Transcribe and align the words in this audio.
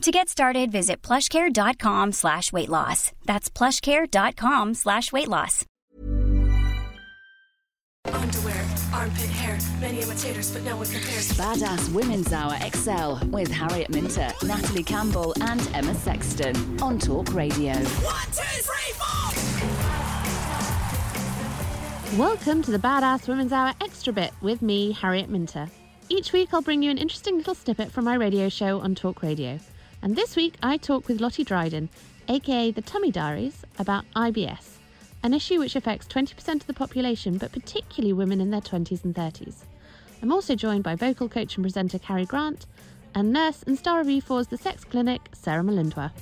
To 0.00 0.10
get 0.10 0.30
started, 0.30 0.72
visit 0.72 1.02
plushcare.com 1.02 2.12
slash 2.12 2.54
weight 2.54 2.70
loss. 2.70 3.12
That's 3.26 3.50
plushcare.com 3.50 4.72
slash 4.72 5.12
weight 5.12 5.28
loss. 5.28 5.66
Underwear, 8.06 8.64
armpit 8.94 9.28
hair, 9.28 9.58
many 9.78 10.00
imitators, 10.00 10.52
but 10.52 10.64
no 10.64 10.78
one 10.78 10.86
compares. 10.86 11.32
Badass 11.32 11.92
Women's 11.92 12.32
Hour 12.32 12.56
XL 12.74 13.26
with 13.26 13.50
Harriet 13.50 13.90
Minter, 13.90 14.32
Natalie 14.42 14.82
Campbell, 14.82 15.34
and 15.42 15.68
Emma 15.74 15.94
Sexton 15.94 16.80
on 16.80 16.98
Talk 16.98 17.34
Radio. 17.34 17.74
One, 17.74 18.24
two, 18.32 18.62
three, 18.62 18.94
four! 18.94 19.30
Welcome 22.18 22.62
to 22.62 22.70
the 22.70 22.78
Badass 22.78 23.28
Women's 23.28 23.52
Hour 23.52 23.74
Extra 23.82 24.14
Bit 24.14 24.32
with 24.40 24.62
me, 24.62 24.92
Harriet 24.92 25.28
Minter. 25.28 25.68
Each 26.08 26.32
week 26.32 26.54
I'll 26.54 26.62
bring 26.62 26.82
you 26.82 26.90
an 26.90 26.96
interesting 26.96 27.36
little 27.36 27.54
snippet 27.54 27.92
from 27.92 28.06
my 28.06 28.14
radio 28.14 28.48
show 28.48 28.80
on 28.80 28.94
Talk 28.94 29.22
Radio. 29.22 29.60
And 30.02 30.16
this 30.16 30.34
week 30.34 30.54
I 30.62 30.78
talk 30.78 31.08
with 31.08 31.20
Lottie 31.20 31.44
Dryden, 31.44 31.90
aka 32.26 32.70
the 32.70 32.80
Tummy 32.80 33.10
Diaries, 33.10 33.64
about 33.78 34.06
IBS, 34.16 34.76
an 35.22 35.34
issue 35.34 35.58
which 35.58 35.76
affects 35.76 36.06
20% 36.06 36.54
of 36.54 36.66
the 36.66 36.72
population, 36.72 37.36
but 37.36 37.52
particularly 37.52 38.14
women 38.14 38.40
in 38.40 38.50
their 38.50 38.62
20s 38.62 39.04
and 39.04 39.14
30s. 39.14 39.56
I'm 40.22 40.32
also 40.32 40.54
joined 40.54 40.84
by 40.84 40.94
vocal 40.94 41.28
coach 41.28 41.56
and 41.56 41.64
presenter 41.64 41.98
Carrie 41.98 42.24
Grant 42.24 42.64
and 43.14 43.30
nurse 43.30 43.62
and 43.64 43.78
star 43.78 44.00
of 44.00 44.06
E4's 44.06 44.46
The 44.46 44.56
Sex 44.56 44.84
Clinic, 44.84 45.20
Sarah 45.34 45.62
Mulindwa. 45.62 46.12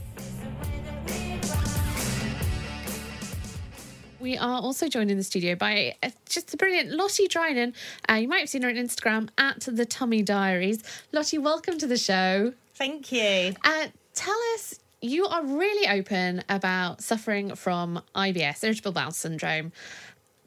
We 4.19 4.37
are 4.37 4.61
also 4.61 4.89
joined 4.89 5.13
in 5.13 5.17
the 5.17 5.23
studio 5.23 5.55
by 5.55 5.95
uh, 6.03 6.11
just 6.29 6.51
the 6.51 6.57
brilliant 6.57 6.91
Lottie 6.91 7.29
Dryden. 7.29 7.75
Uh, 8.11 8.15
you 8.15 8.27
might 8.27 8.41
have 8.41 8.49
seen 8.49 8.63
her 8.63 8.69
on 8.69 8.75
Instagram 8.75 9.29
at 9.39 9.61
the 9.61 9.87
Tummy 9.87 10.23
Diaries. 10.23 10.83
Lottie, 11.13 11.39
welcome 11.39 11.79
to 11.79 11.87
the 11.87 11.97
show. 11.97 12.55
Thank 12.79 13.11
you. 13.11 13.55
Uh, 13.65 13.89
tell 14.15 14.39
us, 14.55 14.79
you 15.01 15.27
are 15.27 15.45
really 15.45 15.89
open 15.89 16.45
about 16.49 17.03
suffering 17.03 17.57
from 17.57 18.01
IBS, 18.15 18.63
irritable 18.63 18.93
bowel 18.93 19.11
syndrome. 19.11 19.73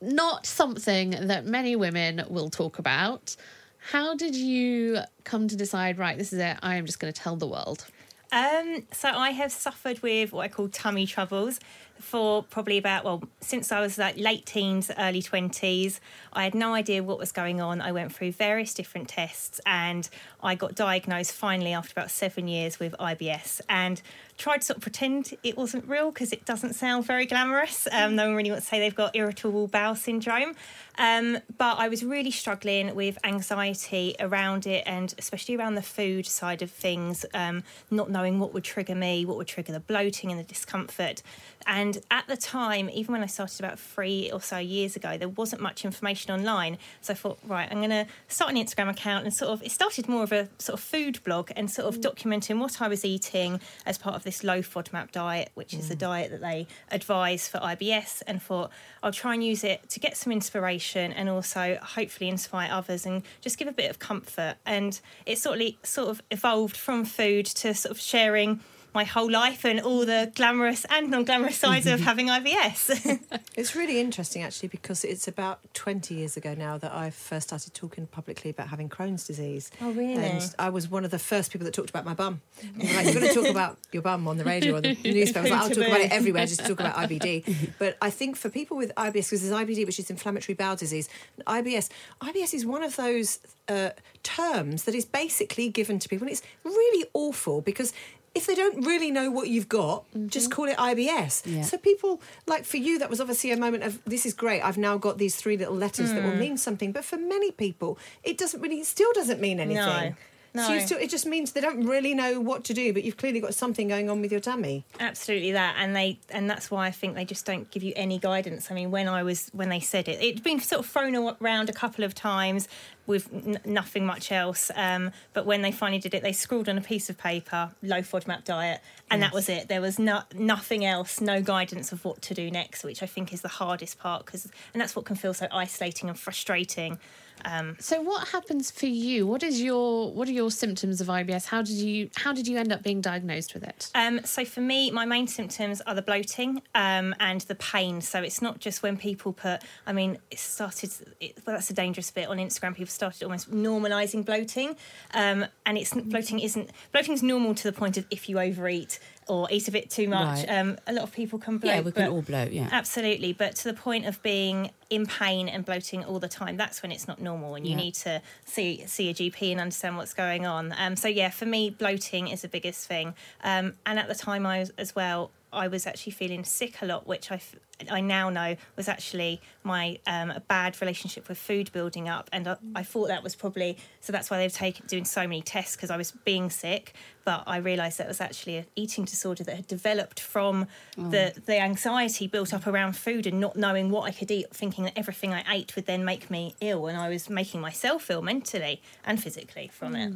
Not 0.02 0.46
something 0.46 1.10
that 1.28 1.46
many 1.46 1.76
women 1.76 2.24
will 2.30 2.50
talk 2.50 2.80
about. 2.80 3.36
How 3.80 4.16
did 4.16 4.34
you 4.34 5.00
come 5.26 5.50
to 5.50 5.58
decide, 5.58 5.98
right, 5.98 6.18
this 6.18 6.32
is 6.32 6.40
it, 6.40 6.58
I 6.64 6.76
am 6.76 6.86
just 6.86 7.00
going 7.02 7.12
to 7.12 7.22
tell 7.22 7.36
the 7.36 7.48
world? 7.48 7.86
Um, 8.32 8.84
so 8.94 9.10
I 9.10 9.32
have 9.32 9.52
suffered 9.52 10.02
with 10.02 10.32
what 10.32 10.44
I 10.44 10.48
call 10.48 10.70
tummy 10.70 11.06
troubles 11.06 11.60
for 12.00 12.42
probably 12.44 12.78
about 12.78 13.04
well 13.04 13.22
since 13.42 13.72
I 13.72 13.80
was 13.82 13.98
like 13.98 14.18
late 14.18 14.46
teens, 14.46 14.90
early 14.98 15.22
twenties. 15.22 16.00
I 16.32 16.46
had 16.46 16.56
no 16.56 16.74
idea 16.74 17.04
what 17.04 17.18
was 17.18 17.32
going 17.32 17.60
on. 17.60 17.82
I 17.82 17.92
went 17.92 18.14
through 18.14 18.32
various 18.32 18.74
different 18.74 19.10
tests 19.10 19.60
and 19.66 20.08
I 20.42 20.56
got 20.56 20.76
diagnosed 20.76 21.34
finally 21.34 21.74
after 21.74 21.92
about 21.92 22.10
seven 22.10 22.48
years 22.48 22.80
with 22.80 22.96
IBS 23.00 23.62
and 23.70 24.02
tried 24.42 24.58
to 24.58 24.66
sort 24.66 24.78
of 24.78 24.82
pretend 24.82 25.38
it 25.44 25.56
wasn't 25.56 25.88
real 25.88 26.10
because 26.12 26.34
it 26.34 26.46
doesn't 26.46 26.74
sound 26.74 27.06
very 27.06 27.28
glamorous. 27.28 27.88
Um, 27.92 28.16
no 28.16 28.26
one 28.26 28.36
really 28.36 28.50
wants 28.50 28.66
to 28.66 28.70
say 28.72 28.80
they've 28.80 28.96
got 28.96 29.16
irritable 29.16 29.68
bowel 29.68 29.96
syndrome. 29.96 30.56
Um, 30.98 31.38
but 31.58 31.78
I 31.78 31.88
was 31.88 32.04
really 32.04 32.32
struggling 32.32 32.94
with 32.96 33.18
anxiety 33.24 34.16
around 34.20 34.68
it 34.68 34.84
and 34.86 35.14
especially 35.18 35.56
around 35.56 35.76
the 35.76 35.82
food 35.82 36.26
side 36.26 36.62
of 36.62 36.72
things, 36.72 37.26
um, 37.34 37.64
not 37.90 38.10
knowing 38.10 38.40
what 38.40 38.54
would 38.54 38.64
trigger 38.64 38.96
me, 38.96 39.26
what 39.26 39.38
would 39.38 39.48
trigger 39.48 39.72
the 39.72 39.80
bloating 39.80 40.32
and 40.32 40.40
the 40.40 40.44
discomfort. 40.44 41.22
And 41.68 42.00
at 42.10 42.28
the 42.28 42.36
time, 42.36 42.90
even 42.90 43.14
when 43.14 43.24
I 43.24 43.28
started 43.28 43.60
about 43.60 43.80
three 43.80 44.32
or 44.32 44.42
so 44.42 44.58
years 44.58 44.96
ago, 44.96 45.18
there 45.18 45.30
wasn't 45.30 45.62
much 45.62 45.86
information 45.86 46.32
online. 46.32 46.78
So 47.02 47.14
I 47.14 47.16
thought, 47.16 47.38
right, 47.46 47.68
I'm 47.72 47.78
going 47.78 47.92
to 47.92 48.08
start 48.28 48.52
an 48.52 48.58
Instagram 48.58 48.90
account 48.90 49.26
and 49.26 49.34
sort 49.34 49.52
of, 49.52 49.64
it 49.64 49.72
started 49.72 50.10
more 50.10 50.24
of 50.24 50.32
a 50.32 50.50
sort 50.58 50.80
of 50.80 50.84
food 50.84 51.24
blog 51.24 51.52
and 51.56 51.70
sort 51.70 51.88
of 51.88 52.02
documenting 52.02 52.60
what 52.60 52.82
I 52.82 52.88
was 52.88 53.06
eating 53.06 53.60
as 53.86 53.98
part 53.98 54.16
of 54.16 54.24
this 54.32 54.46
low 54.46 54.60
FODMAP 54.60 55.12
diet, 55.12 55.52
which 55.56 55.74
is 55.74 55.90
the 55.90 55.96
mm. 55.96 56.00
diet 56.00 56.32
that 56.32 56.40
they 56.40 56.66
advise 56.90 57.50
for 57.50 57.60
IBS. 57.60 58.24
And 58.26 58.42
thought, 58.42 58.72
I'll 59.04 59.12
try 59.12 59.34
and 59.34 59.44
use 59.44 59.66
it 59.66 59.90
to 59.90 60.00
get 60.00 60.16
some 60.16 60.32
inspiration 60.32 61.12
and 61.12 61.28
also 61.28 61.78
hopefully 61.82 62.30
inspire 62.30 62.72
others 62.72 63.06
and 63.06 63.24
just 63.42 63.58
give 63.58 63.68
a 63.68 63.74
bit 63.74 63.90
of 63.90 64.00
comfort. 64.00 64.56
And 64.66 65.00
it 65.26 65.38
sort 65.38 65.60
of, 65.60 65.74
sort 65.84 66.10
of 66.10 66.22
evolved 66.32 66.78
from 66.78 67.04
food 67.04 67.46
to 67.48 67.74
sort 67.74 67.92
of 67.92 68.00
sharing 68.00 68.62
my 68.94 69.04
whole 69.04 69.30
life 69.32 69.66
and 69.66 69.80
all 69.80 70.06
the 70.06 70.32
glamorous 70.36 70.86
and 70.86 71.10
non-glamorous 71.10 71.58
sides 71.58 71.88
of 71.88 72.00
having 72.10 72.28
IBS. 72.28 73.20
It's 73.54 73.76
really 73.76 74.00
interesting 74.00 74.44
actually 74.44 74.70
because 74.70 75.04
it's 75.04 75.28
about 75.28 75.60
20 75.74 76.16
years 76.16 76.38
ago 76.38 76.56
now 76.58 76.78
that 76.78 76.94
I 76.94 77.10
first 77.10 77.50
started 77.50 77.74
talking 77.74 78.08
publicly 78.08 78.50
about 78.50 78.70
having 78.70 78.88
Crohn's 78.88 79.28
disease. 79.28 79.70
Oh, 79.82 79.92
really? 79.92 80.16
And 80.16 80.56
I 80.58 80.70
was 80.70 80.90
one 80.90 81.04
of 81.04 81.12
the 81.12 81.20
first 81.20 81.52
people 81.52 81.66
that 81.66 81.74
talked 81.74 81.90
about 81.90 82.06
my 82.06 82.14
bum. 82.14 82.42
And 82.62 82.82
they're 82.82 82.96
like, 82.96 83.06
you're 83.14 83.22
going 83.22 83.28
to 83.28 83.34
talk 83.34 83.50
about 83.52 83.78
your 83.92 84.04
bum 84.04 84.26
on 84.28 84.38
the 84.38 84.46
radio 84.46 84.76
or 84.78 84.82
the 84.82 84.96
newspaper. 85.04 85.40
I 85.40 85.42
was 85.42 85.52
like, 85.52 85.62
I'll 85.62 85.70
talk 85.70 85.86
about 85.86 86.00
it 86.00 86.12
everywhere, 86.12 86.46
just 86.46 86.66
talk 86.66 86.80
about 86.80 86.96
IBD. 86.96 87.72
But 87.78 87.98
I 88.02 88.10
think 88.10 88.38
for 88.38 88.50
people 88.50 88.78
with 88.78 88.94
IBS, 88.96 89.14
because 89.14 89.48
there's 89.48 89.68
IBD, 89.68 89.86
which 89.86 90.00
is 90.00 90.10
inflammatory 90.10 90.56
bowel 90.56 90.78
disease, 90.78 91.10
and 91.36 91.46
IBS, 91.46 91.90
IBS 92.22 92.54
is 92.54 92.66
one 92.66 92.84
of 92.84 92.96
those 92.96 93.40
uh, 93.68 93.90
terms 94.24 94.84
that 94.84 94.96
is 94.96 95.04
basically 95.04 95.68
given 95.70 96.00
to 96.00 96.08
people. 96.08 96.26
And 96.26 96.32
it's 96.32 96.44
really 96.64 97.06
awful 97.14 97.62
because 97.62 97.94
if 98.34 98.48
they 98.48 98.56
don't 98.56 98.86
really 98.86 99.12
know 99.12 99.30
what 99.30 99.50
you've 99.50 99.68
got, 99.68 100.06
just 100.28 100.50
mm-hmm. 100.50 100.56
call 100.56 100.68
it 100.70 100.78
IBS. 100.78 101.44
Yeah. 101.46 101.64
So 101.64 101.78
people, 101.78 102.22
like 102.48 102.64
for 102.64 102.78
you, 102.78 102.98
that 103.00 103.10
was 103.10 103.20
obviously 103.20 103.52
a 103.52 103.58
moment 103.58 103.84
of 103.84 104.00
this 104.06 104.26
is 104.26 104.34
great. 104.34 104.62
I've 104.62 104.78
now 104.78 104.98
got 104.98 105.18
these 105.18 105.36
three 105.36 105.58
little 105.58 105.76
letters 105.76 106.14
that 106.14 106.24
will 106.24 106.32
mm. 106.32 106.40
mean 106.40 106.58
something. 106.58 106.92
But 106.92 107.04
for 107.04 107.18
many 107.18 107.52
people, 107.52 107.98
it 108.24 108.38
doesn't 108.38 108.62
really, 108.62 108.80
it 108.80 108.86
still 108.86 109.12
doesn't 109.14 109.42
mean 109.42 109.60
anything. 109.60 109.76
No. 109.76 110.16
So 110.56 110.74
you 110.74 110.80
No. 110.80 110.86
still, 110.86 110.98
it 110.98 111.10
just 111.10 111.26
means 111.26 111.54
they 111.54 111.62
don't 111.62 111.86
really 111.86 112.14
know 112.14 112.42
what 112.42 112.66
to 112.66 112.74
do, 112.74 112.92
but 112.92 113.04
you've 113.04 113.16
clearly 113.16 113.40
got 113.40 113.54
something 113.54 113.88
going 113.88 114.10
on 114.10 114.22
with 114.22 114.32
your 114.32 114.42
tummy. 114.42 114.84
Absolutely 115.00 115.54
that, 115.54 115.76
and 115.78 115.96
they 115.96 116.20
and 116.30 116.50
that's 116.50 116.70
why 116.70 116.88
I 116.88 116.92
think 116.92 117.16
they 117.16 117.24
just 117.24 117.46
don't 117.46 117.72
give 117.72 117.84
you 117.84 117.94
any 117.96 118.20
guidance. 118.20 118.70
I 118.70 118.74
mean, 118.74 118.92
when 118.92 119.08
I 119.08 119.24
was 119.24 119.50
when 119.54 119.70
they 119.70 119.80
said 119.80 120.10
it, 120.10 120.22
it'd 120.22 120.44
been 120.44 120.60
sort 120.60 120.80
of 120.80 120.92
thrown 120.92 121.16
around 121.40 121.70
a 121.70 121.74
couple 121.74 122.04
of 122.04 122.14
times 122.14 122.68
with 123.12 123.30
n- 123.32 123.60
nothing 123.66 124.06
much 124.06 124.32
else. 124.32 124.72
Um, 124.76 125.12
but 125.34 125.46
when 125.46 125.62
they 125.62 125.72
finally 125.72 126.00
did 126.00 126.14
it, 126.16 126.24
they 126.24 126.34
scrawled 126.34 126.68
on 126.68 126.78
a 126.78 126.82
piece 126.82 127.10
of 127.10 127.18
paper 127.18 127.70
"low 127.84 128.02
FODMAP 128.02 128.44
diet," 128.46 128.82
and 129.12 129.22
that 129.22 129.34
was 129.34 129.48
it. 129.50 129.68
There 129.68 129.82
was 129.82 130.00
no, 130.00 130.24
nothing 130.34 130.84
else, 130.86 131.22
no 131.22 131.42
guidance 131.42 131.92
of 131.92 132.04
what 132.04 132.22
to 132.24 132.34
do 132.34 132.50
next, 132.50 132.84
which 132.84 133.04
I 133.04 133.06
think 133.06 133.32
is 133.34 133.42
the 133.42 133.48
hardest 133.50 134.00
part 134.00 134.26
because, 134.26 134.46
and 134.74 134.82
that's 134.82 134.96
what 134.96 135.06
can 135.06 135.16
feel 135.16 135.34
so 135.36 135.48
isolating 135.52 136.10
and 136.10 136.18
frustrating. 136.18 136.98
Um, 137.44 137.76
So 137.80 138.02
what 138.02 138.28
happens 138.28 138.70
for 138.70 138.86
you? 138.86 139.26
What 139.26 139.42
is 139.42 139.62
your 139.62 140.12
what 140.12 140.28
are 140.28 140.32
your 140.32 140.52
symptoms 140.52 141.02
of 141.02 141.08
IBS? 141.08 141.46
How 141.46 141.62
did 141.64 141.76
you 141.76 142.10
how 142.16 142.34
did 142.34 142.48
you 142.48 142.58
end 142.58 142.72
up 142.72 142.84
being 142.84 143.02
diagnosed 143.02 143.56
with 143.56 143.64
it? 143.64 143.90
Um, 143.96 144.24
so 144.24 144.46
for 144.46 144.62
me, 144.62 144.92
my 144.92 145.06
main 145.06 145.28
symptoms 145.28 145.82
are 145.82 145.96
the 145.96 146.04
bloating 146.04 146.62
um, 146.76 147.16
and 147.20 147.42
the 147.42 147.56
pain. 147.56 148.02
So 148.02 148.22
it's 148.22 148.42
not 148.44 148.60
just 148.60 148.84
when 148.84 148.96
people 148.96 149.34
put. 149.34 149.62
I 149.88 149.94
mean, 149.94 150.20
it 150.30 150.38
started. 150.38 150.92
It, 151.20 151.38
well, 151.46 151.56
that's 151.56 151.70
a 151.72 151.74
dangerous 151.74 152.12
bit 152.12 152.28
on 152.28 152.38
Instagram. 152.38 152.76
People 152.76 152.92
started 153.02 153.24
almost 153.24 153.50
normalising 153.52 154.24
bloating, 154.24 154.76
um, 155.16 155.46
and 155.66 155.76
it's 155.78 155.92
bloating 155.92 156.40
isn't 156.40 156.70
bloating 156.92 157.14
is 157.16 157.24
normal 157.24 157.56
to 157.56 157.64
the 157.64 157.72
point 157.74 157.98
of 157.98 158.06
if 158.12 158.30
you 158.30 158.40
overeat 158.40 159.00
or 159.28 159.48
eat 159.50 159.68
a 159.68 159.72
bit 159.72 159.90
too 159.90 160.08
much. 160.08 160.46
Right. 160.48 160.60
Um, 160.60 160.78
a 160.86 160.94
lot 160.94 161.04
of 161.04 161.12
people 161.12 161.40
can 161.40 161.58
bloat. 161.58 161.74
Yeah, 161.76 161.82
we 161.82 161.92
can 161.92 162.10
all 162.12 162.22
bloat, 162.22 162.52
yeah. 162.52 162.68
absolutely. 162.72 163.34
But 163.34 163.56
to 163.58 163.64
the 163.64 163.74
point 163.74 164.06
of 164.06 164.22
being 164.22 164.70
in 164.90 165.06
pain 165.08 165.48
and 165.50 165.66
bloating 165.66 166.04
all 166.04 166.20
the 166.20 166.28
time, 166.28 166.58
that's 166.58 166.84
when 166.84 166.92
it's 166.92 167.08
not 167.08 167.20
normal, 167.20 167.56
and 167.56 167.66
you 167.66 167.72
Yeah. 167.72 167.78
need 167.86 167.96
to 167.96 168.22
see 168.46 168.84
see 168.86 169.10
a 169.10 169.14
GP 169.16 169.52
and 169.52 169.60
understand 169.60 169.98
what's 169.98 170.14
going 170.14 170.46
on. 170.46 170.76
Um, 170.78 170.96
so 170.96 171.08
yeah, 171.08 171.32
for 171.32 171.48
me, 171.48 171.72
bloating 171.72 172.28
is 172.28 172.44
the 172.44 172.48
biggest 172.50 172.86
thing. 172.88 173.16
Um, 173.44 173.74
and 173.88 173.98
at 173.98 174.08
the 174.08 174.16
time, 174.16 174.46
I 174.46 174.60
was 174.60 174.72
as 174.78 174.96
well. 174.96 175.32
I 175.54 175.68
was 175.68 175.86
actually 175.88 176.14
feeling 176.14 176.44
sick 176.46 176.82
a 176.82 176.86
lot, 176.86 177.06
which 177.08 177.30
I 177.32 177.36
f- 177.36 177.56
I 177.90 178.02
now 178.02 178.30
know 178.30 178.56
was 178.76 178.88
actually 178.88 179.42
my 179.64 180.00
um, 180.08 180.34
bad 180.48 180.80
relationship 180.82 181.28
with 181.28 181.38
food 181.38 181.72
building 181.72 182.10
up, 182.10 182.30
and 182.34 182.48
I, 182.48 182.58
I 182.76 182.84
thought 182.84 183.08
that 183.08 183.24
was 183.24 183.36
probably 183.36 183.78
so. 184.00 184.12
That's 184.12 184.30
why 184.30 184.38
they've 184.38 184.54
taken 184.54 184.86
doing 184.88 185.06
so 185.06 185.22
many 185.22 185.42
tests 185.42 185.76
because 185.76 185.90
I 185.90 185.98
was 185.98 186.12
being 186.12 186.50
sick. 186.50 186.94
But 187.24 187.44
I 187.46 187.58
realised 187.58 188.00
that 188.00 188.06
it 188.06 188.08
was 188.08 188.20
actually 188.20 188.58
an 188.58 188.66
eating 188.76 189.06
disorder 189.06 189.44
that 189.44 189.56
had 189.56 189.68
developed 189.68 190.20
from 190.20 190.68
the 190.98 191.34
the 191.46 191.60
anxiety 191.60 192.28
built 192.28 192.54
up 192.54 192.66
around 192.66 192.94
food 192.98 193.28
and 193.28 193.40
not 193.40 193.56
knowing 193.56 193.92
what 193.92 194.04
I 194.04 194.12
could 194.12 194.32
eat, 194.32 194.50
thinking 194.52 194.86
that 194.86 194.98
everything 194.98 195.34
I 195.34 195.44
ate 195.48 195.76
would 195.76 195.86
then 195.86 196.04
make 196.04 196.32
me 196.32 196.56
ill, 196.62 196.88
and 196.88 196.98
I 196.98 197.10
was 197.10 197.30
making 197.30 197.62
myself 197.62 198.10
ill 198.10 198.22
mentally 198.22 198.82
and 199.06 199.22
physically 199.22 199.70
from 199.72 199.96
it. 199.96 200.14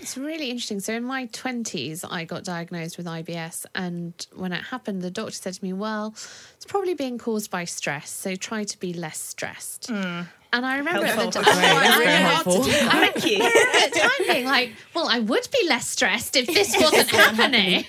It's 0.00 0.16
really 0.16 0.50
interesting. 0.50 0.80
So, 0.80 0.92
in 0.92 1.04
my 1.04 1.26
20s, 1.26 2.04
I 2.08 2.24
got 2.24 2.44
diagnosed 2.44 2.96
with 2.96 3.06
IBS. 3.06 3.66
And 3.74 4.14
when 4.34 4.52
it 4.52 4.62
happened, 4.62 5.02
the 5.02 5.10
doctor 5.10 5.32
said 5.32 5.54
to 5.54 5.64
me, 5.64 5.72
Well, 5.72 6.14
it's 6.56 6.66
probably 6.66 6.94
being 7.04 7.18
caused 7.18 7.50
by 7.50 7.64
stress. 7.66 8.08
So, 8.08 8.34
try 8.34 8.64
to 8.64 8.80
be 8.80 8.94
less 8.94 9.18
stressed. 9.18 9.88
Hmm. 9.88 10.22
And 10.54 10.64
I 10.64 10.78
remember 10.78 11.04
at 11.04 11.16
the 11.16 11.30
time, 11.30 11.44
I 11.46 11.98
very 11.98 12.06
know 12.06 12.28
how 12.28 12.42
to 12.44 12.62
do. 12.62 12.70
Thank 12.70 13.26
you. 13.26 13.42
at 13.42 13.92
the 13.92 14.00
time 14.00 14.26
being 14.28 14.46
like, 14.46 14.72
well, 14.94 15.08
I 15.08 15.18
would 15.18 15.48
be 15.50 15.68
less 15.68 15.88
stressed 15.88 16.36
if 16.36 16.46
this 16.46 16.74
wasn't 16.80 17.10
happening. 17.22 17.84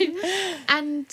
and 0.67 1.06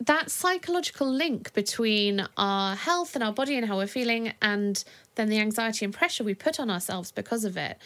that 0.00 0.30
psychological 0.30 1.08
link 1.12 1.52
between 1.52 2.26
our 2.38 2.74
health 2.74 3.14
and 3.14 3.22
our 3.22 3.32
body 3.32 3.54
and 3.56 3.66
how 3.66 3.76
we're 3.76 3.86
feeling, 3.86 4.32
and 4.40 4.82
then 5.16 5.28
the 5.28 5.38
anxiety 5.38 5.84
and 5.84 5.94
pressure 5.94 6.24
we 6.24 6.34
put 6.34 6.58
on 6.58 6.70
ourselves 6.70 7.12
because 7.12 7.44
of 7.44 7.56
it. 7.56 7.76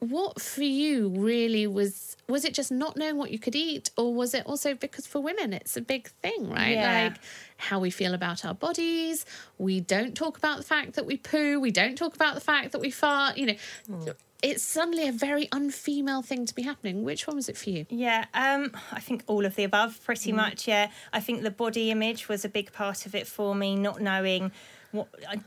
What 0.00 0.40
for 0.40 0.62
you 0.62 1.08
really 1.08 1.66
was 1.66 2.16
was 2.28 2.44
it 2.44 2.54
just 2.54 2.70
not 2.70 2.96
knowing 2.96 3.16
what 3.16 3.30
you 3.30 3.38
could 3.38 3.56
eat 3.56 3.90
or 3.96 4.14
was 4.14 4.34
it 4.34 4.44
also 4.46 4.74
because 4.74 5.06
for 5.06 5.20
women 5.20 5.52
it's 5.52 5.76
a 5.76 5.80
big 5.80 6.08
thing 6.22 6.50
right 6.50 6.72
Yeah. 6.72 7.04
like 7.08 7.18
how 7.56 7.78
we 7.80 7.90
feel 7.90 8.12
about 8.14 8.44
our 8.44 8.54
bodies 8.54 9.24
we 9.56 9.80
don't 9.80 10.14
talk 10.14 10.36
about 10.36 10.58
the 10.58 10.62
fact 10.62 10.92
that 10.94 11.06
we 11.06 11.16
poo 11.16 11.58
we 11.58 11.70
don't 11.70 11.96
talk 11.96 12.14
about 12.14 12.34
the 12.34 12.40
fact 12.40 12.72
that 12.72 12.80
we 12.80 12.90
fart 12.90 13.38
you 13.38 13.46
know 13.46 14.14
it's 14.42 14.62
suddenly 14.62 15.08
a 15.08 15.12
very 15.12 15.46
unfemale 15.48 16.24
thing 16.24 16.46
to 16.46 16.54
be 16.54 16.62
happening. 16.62 17.02
Which 17.02 17.26
one 17.26 17.34
was 17.34 17.48
it 17.48 17.56
for 17.56 17.70
you? 17.70 17.86
Yeah, 17.90 18.26
um, 18.34 18.70
I 18.92 19.00
think 19.00 19.24
all 19.26 19.44
of 19.44 19.56
the 19.56 19.64
above, 19.64 20.00
pretty 20.04 20.30
much. 20.30 20.68
Yeah, 20.68 20.90
I 21.12 21.18
think 21.18 21.42
the 21.42 21.50
body 21.50 21.90
image 21.90 22.28
was 22.28 22.44
a 22.44 22.48
big 22.48 22.72
part 22.72 23.04
of 23.04 23.16
it 23.16 23.26
for 23.26 23.52
me. 23.52 23.74
Not 23.74 24.00
knowing 24.00 24.52
what, 24.92 25.08
I 25.28 25.40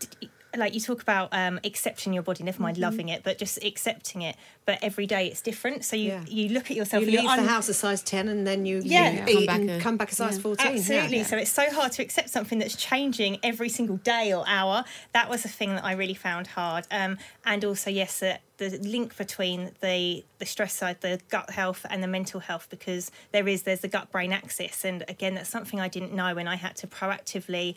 like 0.58 0.74
you 0.74 0.82
talk 0.82 1.02
about 1.02 1.30
um, 1.32 1.60
accepting 1.64 2.12
your 2.14 2.24
body, 2.24 2.44
never 2.44 2.62
mind 2.62 2.78
loving 2.78 3.08
it, 3.10 3.24
but 3.24 3.38
just 3.38 3.64
accepting 3.64 4.22
it. 4.22 4.36
But 4.66 4.80
every 4.82 5.08
day 5.08 5.28
it's 5.28 5.42
different. 5.42 5.86
So 5.86 5.96
you 5.96 6.10
Yeah. 6.10 6.24
you 6.28 6.50
look 6.50 6.70
at 6.70 6.78
yourself. 6.78 7.02
You 7.02 7.08
and 7.08 7.14
you're 7.14 7.22
leave 7.24 7.32
the 7.38 7.42
un- 7.44 7.48
house 7.48 7.70
a 7.70 7.74
size 7.74 8.04
10 8.04 8.28
and 8.28 8.46
then 8.46 8.66
you, 8.66 8.82
Yeah. 8.84 9.26
you 9.28 9.36
Come 9.38 9.46
back 9.46 9.60
and 9.60 9.70
a- 9.72 9.80
come 9.80 9.98
back 9.98 10.12
a 10.12 10.16
size 10.16 10.38
14. 10.40 10.74
Absolutely. 10.76 11.18
Yeah. 11.18 11.24
So 11.24 11.38
it's 11.38 11.52
so 11.52 11.70
hard 11.72 11.94
to 11.94 12.02
accept 12.04 12.30
something 12.30 12.60
that's 12.60 12.76
changing 12.76 13.40
every 13.44 13.70
single 13.70 13.98
day 13.98 14.34
or 14.34 14.44
hour. 14.48 14.84
That 15.14 15.30
was 15.30 15.46
a 15.46 15.50
thing 15.50 15.76
that 15.76 15.86
I 15.86 15.94
really 15.94 16.14
found 16.14 16.48
hard. 16.48 16.86
Um, 16.92 17.18
and 17.46 17.64
also, 17.66 17.90
yes, 17.90 18.20
the, 18.20 18.40
the 18.58 18.70
link 18.78 19.18
between 19.18 19.72
the 19.82 20.24
the 20.38 20.46
stress 20.46 20.74
side, 20.74 20.98
the 21.02 21.20
gut 21.30 21.52
health, 21.52 21.86
and 21.90 22.02
the 22.04 22.08
mental 22.08 22.40
health, 22.40 22.68
because 22.70 23.10
there 23.32 23.48
is 23.48 23.62
there's 23.64 23.82
the 23.82 23.88
gut 23.88 24.12
brain 24.12 24.32
axis, 24.34 24.84
and 24.86 25.04
again, 25.08 25.36
that's 25.36 25.50
something 25.50 25.80
I 25.80 25.88
didn't 25.88 26.14
know, 26.14 26.38
and 26.38 26.48
I 26.50 26.56
had 26.56 26.76
to 26.78 26.88
proactively 26.88 27.76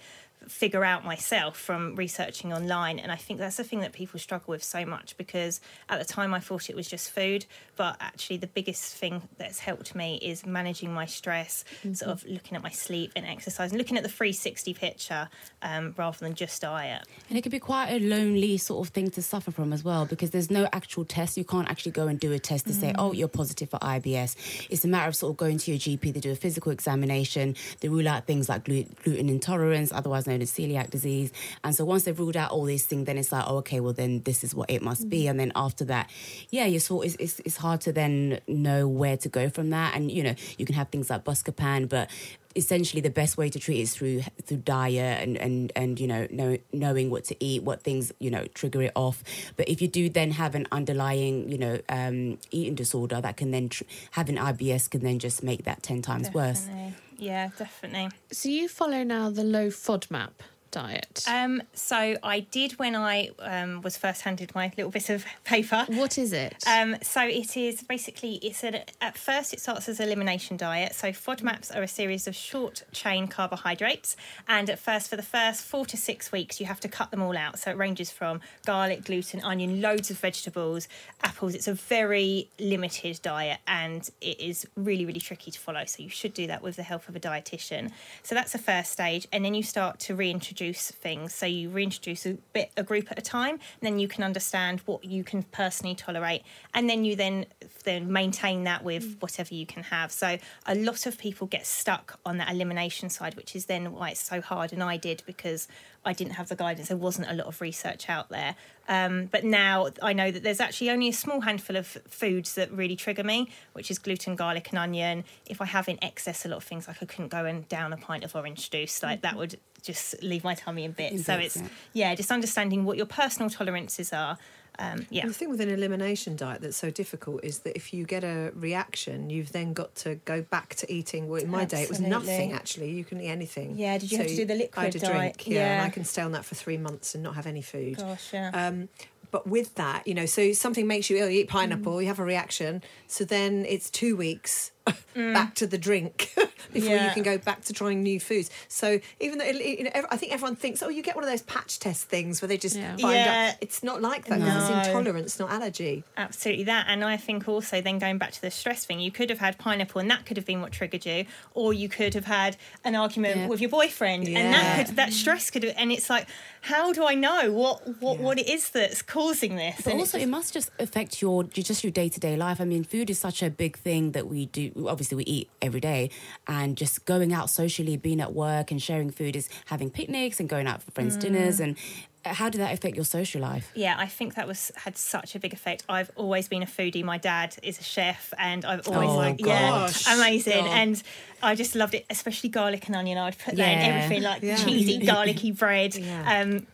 figure 0.48 0.84
out 0.84 1.04
myself 1.04 1.56
from 1.56 1.94
researching 1.96 2.52
online 2.52 2.98
and 2.98 3.10
i 3.10 3.16
think 3.16 3.38
that's 3.38 3.56
the 3.56 3.64
thing 3.64 3.80
that 3.80 3.92
people 3.92 4.18
struggle 4.18 4.52
with 4.52 4.62
so 4.62 4.84
much 4.84 5.16
because 5.16 5.60
at 5.88 5.98
the 5.98 6.04
time 6.04 6.34
i 6.34 6.40
thought 6.40 6.70
it 6.70 6.76
was 6.76 6.88
just 6.88 7.10
food 7.10 7.46
but 7.76 7.96
actually 8.00 8.36
the 8.36 8.46
biggest 8.46 8.94
thing 8.96 9.22
that's 9.38 9.58
helped 9.58 9.94
me 9.94 10.18
is 10.22 10.46
managing 10.46 10.92
my 10.92 11.06
stress 11.06 11.64
sort 11.92 12.10
of 12.10 12.24
looking 12.24 12.56
at 12.56 12.62
my 12.62 12.70
sleep 12.70 13.12
and 13.16 13.26
exercise 13.26 13.70
and 13.70 13.78
looking 13.78 13.96
at 13.96 14.02
the 14.02 14.08
360 14.08 14.74
picture 14.74 15.28
um, 15.62 15.94
rather 15.96 16.18
than 16.18 16.34
just 16.34 16.62
diet 16.62 17.06
And 17.28 17.38
it 17.38 17.42
can 17.42 17.50
be 17.50 17.58
quite 17.58 17.90
a 17.90 17.98
lonely 17.98 18.56
sort 18.58 18.86
of 18.86 18.92
thing 18.92 19.10
to 19.10 19.22
suffer 19.22 19.50
from 19.50 19.72
as 19.72 19.82
well 19.84 20.06
because 20.06 20.30
there's 20.30 20.50
no 20.50 20.68
actual 20.72 21.04
test. 21.04 21.36
You 21.36 21.44
can't 21.44 21.68
actually 21.70 21.92
go 21.92 22.06
and 22.06 22.18
do 22.18 22.32
a 22.32 22.38
test 22.38 22.66
to 22.66 22.74
say, 22.74 22.92
oh, 22.98 23.12
you're 23.12 23.28
positive 23.28 23.70
for 23.70 23.78
IBS. 23.78 24.66
It's 24.70 24.84
a 24.84 24.88
matter 24.88 25.08
of 25.08 25.16
sort 25.16 25.32
of 25.32 25.36
going 25.36 25.58
to 25.58 25.70
your 25.70 25.78
GP, 25.78 26.12
they 26.12 26.20
do 26.20 26.32
a 26.32 26.36
physical 26.36 26.72
examination, 26.72 27.56
they 27.80 27.88
rule 27.88 28.08
out 28.08 28.26
things 28.26 28.48
like 28.48 28.64
gluten 28.64 29.28
intolerance, 29.28 29.92
otherwise 29.92 30.26
known 30.26 30.33
as 30.42 30.50
celiac 30.50 30.90
disease. 30.90 31.32
And 31.62 31.74
so 31.74 31.84
once 31.84 32.04
they've 32.04 32.18
ruled 32.18 32.36
out 32.36 32.50
all 32.50 32.64
these 32.64 32.86
things, 32.86 33.06
then 33.06 33.18
it's 33.18 33.32
like, 33.32 33.44
oh, 33.46 33.58
okay, 33.58 33.80
well, 33.80 33.92
then 33.92 34.22
this 34.22 34.44
is 34.44 34.54
what 34.54 34.70
it 34.70 34.82
must 34.82 35.08
be. 35.08 35.26
And 35.26 35.38
then 35.38 35.52
after 35.54 35.84
that, 35.86 36.10
yeah, 36.50 36.66
you're 36.66 36.80
sort 36.80 37.06
it's, 37.06 37.16
it's, 37.18 37.40
it's 37.40 37.56
hard 37.56 37.80
to 37.82 37.92
then 37.92 38.40
know 38.46 38.88
where 38.88 39.16
to 39.18 39.28
go 39.28 39.48
from 39.48 39.70
that. 39.70 39.94
And, 39.94 40.10
you 40.10 40.22
know, 40.22 40.34
you 40.58 40.66
can 40.66 40.74
have 40.74 40.88
things 40.88 41.10
like 41.10 41.24
Buscopan, 41.24 41.88
but 41.88 42.10
essentially 42.56 43.00
the 43.00 43.10
best 43.10 43.36
way 43.36 43.48
to 43.50 43.58
treat 43.58 43.78
it 43.78 43.82
is 43.82 43.94
through 43.94 44.22
through 44.42 44.58
diet 44.58 45.22
and 45.22 45.36
and 45.36 45.72
and 45.74 45.98
you 45.98 46.06
know, 46.06 46.26
know 46.30 46.56
knowing 46.72 47.10
what 47.10 47.24
to 47.24 47.44
eat 47.44 47.62
what 47.62 47.82
things 47.82 48.12
you 48.20 48.30
know 48.30 48.46
trigger 48.54 48.82
it 48.82 48.92
off 48.94 49.22
but 49.56 49.68
if 49.68 49.82
you 49.82 49.88
do 49.88 50.08
then 50.08 50.30
have 50.30 50.54
an 50.54 50.66
underlying 50.70 51.48
you 51.50 51.58
know 51.58 51.80
um 51.88 52.38
eating 52.50 52.74
disorder 52.74 53.20
that 53.20 53.36
can 53.36 53.50
then 53.50 53.68
tr- 53.68 53.84
having 54.12 54.36
IBS 54.36 54.88
can 54.88 55.02
then 55.02 55.18
just 55.18 55.42
make 55.42 55.64
that 55.64 55.82
10 55.82 56.02
times 56.02 56.32
worse 56.32 56.60
Definitely. 56.60 56.94
Yeah 57.18 57.50
definitely. 57.56 58.10
So 58.32 58.48
you 58.48 58.68
follow 58.68 59.02
now 59.02 59.30
the 59.30 59.44
low 59.44 59.68
FODMAP 59.68 60.30
diet. 60.74 61.24
um, 61.28 61.62
so 61.72 62.16
i 62.22 62.40
did 62.40 62.72
when 62.72 62.94
i 62.94 63.30
um, 63.38 63.80
was 63.82 63.96
first 63.96 64.22
handed 64.22 64.54
my 64.54 64.70
little 64.76 64.90
bit 64.90 65.08
of 65.08 65.24
paper 65.44 65.86
what 65.88 66.18
is 66.18 66.32
it? 66.32 66.64
Um, 66.66 66.96
so 67.02 67.22
it 67.22 67.56
is 67.56 67.82
basically 67.82 68.34
it's 68.36 68.64
a, 68.64 68.84
at 69.02 69.16
first 69.16 69.52
it 69.52 69.60
starts 69.60 69.88
as 69.88 70.00
elimination 70.00 70.56
diet. 70.56 70.94
So 70.94 71.08
FODMAPs 71.08 71.74
are 71.74 71.82
a 71.82 71.88
series 71.88 72.26
of 72.26 72.34
short 72.34 72.82
chain 72.92 73.28
carbohydrates, 73.28 74.16
and 74.48 74.68
at 74.70 74.78
first 74.78 75.08
for 75.08 75.16
the 75.16 75.22
first 75.22 75.62
four 75.64 75.86
to 75.86 75.96
six 75.96 76.32
weeks 76.32 76.60
you 76.60 76.66
have 76.66 76.80
to 76.80 76.88
cut 76.88 77.10
them 77.10 77.22
all 77.22 77.36
out. 77.36 77.58
So 77.58 77.70
it 77.70 77.76
ranges 77.76 78.10
from 78.10 78.40
garlic, 78.66 79.04
gluten, 79.04 79.40
onion, 79.42 79.80
loads 79.80 80.10
of 80.10 80.18
vegetables, 80.18 80.88
apples. 81.22 81.54
It's 81.54 81.68
a 81.68 81.74
very 81.74 82.48
limited 82.58 83.20
diet, 83.22 83.60
and 83.66 84.08
it 84.20 84.40
is 84.40 84.66
really 84.76 85.06
really 85.06 85.20
tricky 85.20 85.50
to 85.50 85.60
follow. 85.60 85.84
So 85.84 86.02
you 86.02 86.08
should 86.10 86.34
do 86.34 86.46
that 86.46 86.62
with 86.62 86.76
the 86.76 86.82
help 86.82 87.08
of 87.08 87.16
a 87.16 87.20
dietitian. 87.20 87.92
So 88.22 88.34
that's 88.34 88.52
the 88.52 88.58
first 88.58 88.92
stage, 88.92 89.28
and 89.32 89.44
then 89.44 89.54
you 89.54 89.62
start 89.62 90.00
to 90.00 90.14
reintroduce 90.14 90.54
things. 90.72 91.34
So 91.34 91.46
you 91.46 91.68
reintroduce 91.68 92.26
a 92.26 92.34
bit 92.52 92.70
a 92.76 92.82
group 92.82 93.10
at 93.10 93.18
a 93.18 93.22
time, 93.22 93.54
and 93.54 93.82
then 93.82 93.98
you 93.98 94.08
can 94.08 94.24
understand 94.24 94.80
what 94.86 95.04
you 95.04 95.24
can 95.24 95.42
personally 95.44 95.94
tolerate, 95.94 96.42
and 96.72 96.88
then 96.88 97.04
you 97.04 97.16
then 97.16 97.46
then 97.84 98.10
maintain 98.12 98.64
that 98.64 98.82
with 98.84 99.16
whatever 99.20 99.54
you 99.54 99.66
can 99.66 99.82
have. 99.84 100.10
So 100.12 100.38
a 100.66 100.74
lot 100.74 101.06
of 101.06 101.18
people 101.18 101.46
get 101.46 101.66
stuck 101.66 102.18
on 102.24 102.38
that 102.38 102.50
elimination 102.50 103.10
side, 103.10 103.34
which 103.34 103.54
is 103.54 103.66
then 103.66 103.92
why 103.92 104.10
it's 104.10 104.22
so 104.22 104.40
hard. 104.40 104.72
And 104.72 104.82
I 104.82 104.96
did 104.96 105.22
because 105.26 105.68
I 106.04 106.12
didn't 106.12 106.34
have 106.34 106.48
the 106.48 106.56
guidance. 106.56 106.88
There 106.88 106.96
wasn't 106.96 107.30
a 107.30 107.34
lot 107.34 107.46
of 107.46 107.60
research 107.60 108.08
out 108.08 108.28
there. 108.28 108.56
Um, 108.88 109.26
but 109.26 109.44
now 109.44 109.88
I 110.02 110.12
know 110.12 110.30
that 110.30 110.42
there's 110.42 110.60
actually 110.60 110.90
only 110.90 111.08
a 111.08 111.12
small 111.12 111.40
handful 111.40 111.76
of 111.76 111.86
foods 111.86 112.54
that 112.54 112.70
really 112.70 112.96
trigger 112.96 113.24
me, 113.24 113.48
which 113.72 113.90
is 113.90 113.98
gluten, 113.98 114.36
garlic, 114.36 114.68
and 114.70 114.78
onion. 114.78 115.24
If 115.46 115.60
I 115.62 115.66
have 115.66 115.88
in 115.88 116.02
excess 116.04 116.44
a 116.44 116.48
lot 116.48 116.58
of 116.58 116.64
things, 116.64 116.86
like 116.86 117.02
I 117.02 117.06
couldn't 117.06 117.28
go 117.28 117.44
and 117.46 117.66
down 117.68 117.92
a 117.92 117.96
pint 117.96 118.24
of 118.24 118.36
orange 118.36 118.70
juice, 118.70 119.02
like 119.02 119.22
that 119.22 119.36
would 119.36 119.58
just 119.84 120.22
leave 120.22 120.42
my 120.42 120.54
tummy 120.54 120.84
in 120.84 120.92
bits. 120.92 121.24
So 121.24 121.34
it's 121.34 121.56
yeah. 121.56 121.68
yeah, 121.92 122.14
just 122.14 122.30
understanding 122.30 122.84
what 122.84 122.96
your 122.96 123.06
personal 123.06 123.50
tolerances 123.50 124.12
are. 124.12 124.38
Um, 124.78 125.06
yeah. 125.08 125.22
And 125.22 125.30
the 125.30 125.34
thing 125.34 125.50
with 125.50 125.60
an 125.60 125.68
elimination 125.68 126.34
diet 126.34 126.60
that's 126.60 126.76
so 126.76 126.90
difficult 126.90 127.44
is 127.44 127.60
that 127.60 127.76
if 127.76 127.94
you 127.94 128.04
get 128.04 128.24
a 128.24 128.50
reaction, 128.56 129.30
you've 129.30 129.52
then 129.52 129.72
got 129.72 129.94
to 129.96 130.16
go 130.24 130.42
back 130.42 130.74
to 130.76 130.92
eating. 130.92 131.28
Well, 131.28 131.40
in 131.40 131.50
my 131.50 131.64
day, 131.64 131.82
it 131.82 131.88
was 131.88 132.00
nothing 132.00 132.52
actually. 132.52 132.90
You 132.90 133.04
can 133.04 133.20
eat 133.20 133.28
anything. 133.28 133.76
Yeah, 133.76 133.98
did 133.98 134.10
you 134.10 134.18
have 134.18 134.26
to 134.26 134.34
do 134.36 134.44
the 134.44 134.54
I 134.54 134.56
liquid 134.56 134.84
had 134.86 134.96
a 134.96 134.98
drink, 134.98 135.36
diet? 135.36 135.46
yeah, 135.46 135.74
and 135.74 135.82
I 135.82 135.90
can 135.90 136.04
stay 136.04 136.22
on 136.22 136.32
that 136.32 136.44
for 136.44 136.56
three 136.56 136.78
months 136.78 137.14
and 137.14 137.22
not 137.22 137.36
have 137.36 137.46
any 137.46 137.62
food. 137.62 137.98
Gosh, 137.98 138.32
yeah. 138.32 138.50
Um, 138.52 138.88
but 139.30 139.46
with 139.46 139.74
that, 139.76 140.06
you 140.06 140.14
know, 140.14 140.26
so 140.26 140.52
something 140.52 140.86
makes 140.86 141.10
you 141.10 141.18
ill. 141.18 141.28
You 141.28 141.40
eat 141.40 141.48
pineapple, 141.48 142.00
you 142.00 142.08
have 142.08 142.20
a 142.20 142.24
reaction. 142.24 142.82
So 143.06 143.24
then 143.24 143.64
it's 143.68 143.90
two 143.90 144.16
weeks 144.16 144.70
Mm. 145.16 145.32
back 145.32 145.54
to 145.54 145.66
the 145.66 145.78
drink 145.78 146.34
before 146.72 146.96
you 146.96 147.10
can 147.14 147.22
go 147.22 147.38
back 147.38 147.62
to 147.66 147.72
trying 147.72 148.02
new 148.02 148.18
foods. 148.20 148.50
So 148.68 148.98
even 149.20 149.38
though 149.38 149.44
it, 149.46 149.54
you 149.78 149.84
know, 149.84 149.90
I 150.10 150.16
think 150.16 150.32
everyone 150.32 150.56
thinks, 150.56 150.82
oh, 150.82 150.88
you 150.88 151.02
get 151.02 151.14
one 151.14 151.22
of 151.24 151.30
those 151.30 151.42
patch 151.42 151.78
test 151.78 152.08
things 152.08 152.42
where 152.42 152.48
they 152.48 152.58
just 152.58 152.76
Yeah. 152.76 152.96
find 152.96 153.14
Yeah. 153.14 153.50
out 153.52 153.58
it's 153.62 153.82
not 153.84 154.02
like 154.02 154.26
that. 154.26 154.40
'cause 154.40 154.48
No. 154.70 154.78
It's 154.80 154.88
intolerance, 154.88 155.38
not 155.38 155.50
allergy. 155.52 156.02
Absolutely 156.16 156.64
that. 156.64 156.86
And 156.88 157.04
I 157.04 157.16
think 157.16 157.46
also 157.48 157.80
then 157.80 157.98
going 158.00 158.18
back 158.18 158.32
to 158.32 158.42
the 158.42 158.50
stress 158.50 158.84
thing, 158.84 158.98
you 159.00 159.12
could 159.12 159.30
have 159.30 159.38
had 159.38 159.56
pineapple 159.56 160.00
and 160.00 160.10
that 160.10 160.26
could 160.26 160.36
have 160.36 160.46
been 160.46 160.60
what 160.60 160.72
triggered 160.72 161.06
you, 161.06 161.26
or 161.54 161.72
you 161.72 161.88
could 161.88 162.12
have 162.14 162.24
had 162.26 162.56
an 162.82 162.94
argument 162.96 163.36
Yeah. 163.36 163.46
with 163.46 163.60
your 163.60 163.70
boyfriend 163.70 164.26
and 164.28 164.52
that 164.52 164.86
could 164.88 164.96
that 164.96 165.12
stress 165.12 165.48
could 165.50 165.62
have 165.62 165.74
and 165.78 165.92
it's 165.92 166.10
like, 166.10 166.26
how 166.62 166.92
do 166.92 167.06
I 167.06 167.14
know 167.14 167.52
what 167.52 168.00
what, 168.02 168.18
Yeah. 168.18 168.24
what 168.24 168.38
it 168.38 168.48
is 168.48 168.70
that's 168.70 169.00
causing 169.00 169.54
this? 169.56 169.76
But 169.84 169.92
And 169.92 170.00
also, 170.00 170.18
it's 170.18 170.24
it 170.26 170.28
must 170.28 170.52
just 170.52 170.70
affect 170.80 171.22
your 171.22 171.44
just 171.44 171.84
your 171.84 171.92
day 171.92 172.08
to 172.08 172.18
day 172.20 172.36
life. 172.36 172.60
I 172.60 172.64
mean, 172.64 172.82
food 172.84 173.08
is 173.10 173.18
such 173.20 173.42
a 173.42 173.48
big 173.48 173.78
thing 173.78 174.10
that 174.12 174.26
we 174.26 174.46
do. 174.46 174.72
Obviously, 174.86 175.16
we 175.16 175.24
eat 175.24 175.48
every 175.62 175.80
day, 175.80 176.10
and 176.46 176.76
just 176.76 177.04
going 177.04 177.32
out 177.32 177.50
socially, 177.50 177.96
being 177.96 178.20
at 178.20 178.32
work, 178.32 178.70
and 178.70 178.80
sharing 178.82 179.10
food 179.10 179.36
is 179.36 179.48
having 179.66 179.90
picnics 179.90 180.40
and 180.40 180.48
going 180.48 180.66
out 180.66 180.82
for 180.82 180.90
friends' 180.90 181.16
dinners, 181.16 181.60
and 181.60 181.76
how 182.24 182.48
did 182.48 182.58
that 182.58 182.72
affect 182.72 182.96
your 182.96 183.04
social 183.04 183.42
life? 183.42 183.70
Yeah, 183.74 183.96
I 183.98 184.06
think 184.06 184.34
that 184.36 184.48
was 184.48 184.72
had 184.76 184.96
such 184.96 185.34
a 185.34 185.38
big 185.38 185.52
effect. 185.52 185.84
I've 185.90 186.10
always 186.16 186.48
been 186.48 186.62
a 186.62 186.66
foodie. 186.66 187.04
My 187.04 187.18
dad 187.18 187.54
is 187.62 187.78
a 187.78 187.82
chef, 187.82 188.32
and 188.38 188.64
I've 188.64 188.88
always 188.88 189.10
Oh, 189.10 189.16
like 189.16 189.40
yeah, 189.44 189.90
amazing. 190.08 190.64
God. 190.64 190.70
And 190.76 191.02
I 191.42 191.54
just 191.54 191.74
loved 191.74 191.94
it, 191.94 192.06
especially 192.08 192.48
garlic 192.48 192.86
and 192.86 192.96
onion. 192.96 193.18
I'd 193.18 193.38
put 193.38 193.56
that 193.56 193.72
in 193.72 193.78
everything, 193.78 194.22
like 194.22 194.42
Yeah. 194.42 194.56
cheesy, 194.56 194.98
garlicky 195.06 195.50
bread. 195.50 195.94
Yeah. 195.96 196.40
Um, 196.40 196.66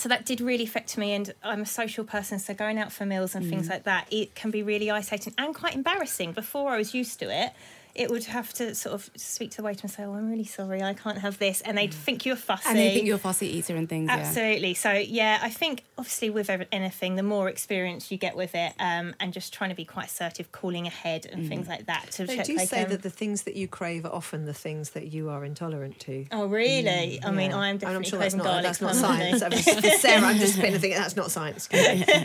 so 0.00 0.08
that 0.08 0.24
did 0.24 0.40
really 0.40 0.64
affect 0.64 0.96
me, 0.96 1.12
and 1.12 1.32
I'm 1.42 1.62
a 1.62 1.66
social 1.66 2.04
person, 2.04 2.38
so 2.38 2.54
going 2.54 2.78
out 2.78 2.92
for 2.92 3.04
meals 3.04 3.34
and 3.34 3.44
Mm. 3.44 3.50
things 3.50 3.68
like 3.68 3.84
that, 3.84 4.06
it 4.12 4.34
can 4.34 4.50
be 4.50 4.62
really 4.62 4.90
isolating 4.90 5.34
and 5.38 5.54
quite 5.54 5.74
embarrassing. 5.74 6.32
Before 6.32 6.70
I 6.72 6.78
was 6.78 6.94
used 6.94 7.18
to 7.20 7.30
it. 7.30 7.52
It 7.94 8.10
would 8.10 8.24
have 8.24 8.52
to 8.54 8.74
sort 8.74 8.94
of 8.94 9.10
speak 9.16 9.50
to 9.52 9.58
the 9.58 9.62
waiter 9.62 9.80
and 9.82 9.90
say, 9.90 10.04
"Oh, 10.04 10.14
I'm 10.14 10.30
really 10.30 10.44
sorry, 10.44 10.82
I 10.82 10.94
can't 10.94 11.18
have 11.18 11.38
this," 11.38 11.60
and 11.62 11.76
they'd 11.78 11.90
mm. 11.90 11.94
think 11.94 12.26
you're 12.26 12.36
fussy. 12.36 12.68
And 12.68 12.78
they 12.78 12.94
think 12.94 13.06
you're 13.06 13.16
a 13.16 13.18
fussy 13.18 13.46
eater 13.46 13.76
and 13.76 13.88
things. 13.88 14.08
Yeah. 14.08 14.16
Absolutely. 14.16 14.74
So 14.74 14.92
yeah, 14.92 15.38
I 15.42 15.50
think 15.50 15.84
obviously 15.96 16.30
with 16.30 16.50
anything, 16.72 17.16
the 17.16 17.22
more 17.22 17.48
experience 17.48 18.10
you 18.10 18.18
get 18.18 18.36
with 18.36 18.54
it, 18.54 18.72
um, 18.78 19.14
and 19.20 19.32
just 19.32 19.52
trying 19.52 19.70
to 19.70 19.76
be 19.76 19.84
quite 19.84 20.06
assertive, 20.06 20.52
calling 20.52 20.86
ahead 20.86 21.26
and 21.30 21.48
things 21.48 21.66
mm. 21.66 21.70
like 21.70 21.86
that. 21.86 22.10
To 22.12 22.26
They 22.26 22.36
check 22.36 22.46
do 22.46 22.56
they 22.56 22.66
say 22.66 22.82
can- 22.82 22.90
that 22.90 23.02
the 23.02 23.10
things 23.10 23.42
that 23.44 23.56
you 23.56 23.68
crave 23.68 24.04
are 24.04 24.12
often 24.12 24.44
the 24.44 24.54
things 24.54 24.90
that 24.90 25.12
you 25.12 25.30
are 25.30 25.44
intolerant 25.44 25.98
to. 26.00 26.26
Oh 26.32 26.46
really? 26.46 27.20
Mm, 27.22 27.26
I 27.26 27.30
mean, 27.30 27.50
Yeah. 27.50 27.58
I 27.58 27.68
am 27.68 27.72
And 27.72 27.80
definitely 27.80 27.96
I'm 27.96 28.10
sure 28.10 28.18
that's 28.18 28.34
not, 28.34 28.44
garlic. 28.44 28.62
that's 28.64 28.80
not 28.80 28.94
science. 28.94 29.42
I 29.42 29.48
mean, 29.48 29.62
Sarah, 29.98 30.26
I'm 30.26 30.38
just 30.38 30.56
putting 30.56 30.72
the 30.72 30.78
thing. 30.78 30.92
That's 30.92 31.16
not 31.16 31.30
science. 31.30 31.68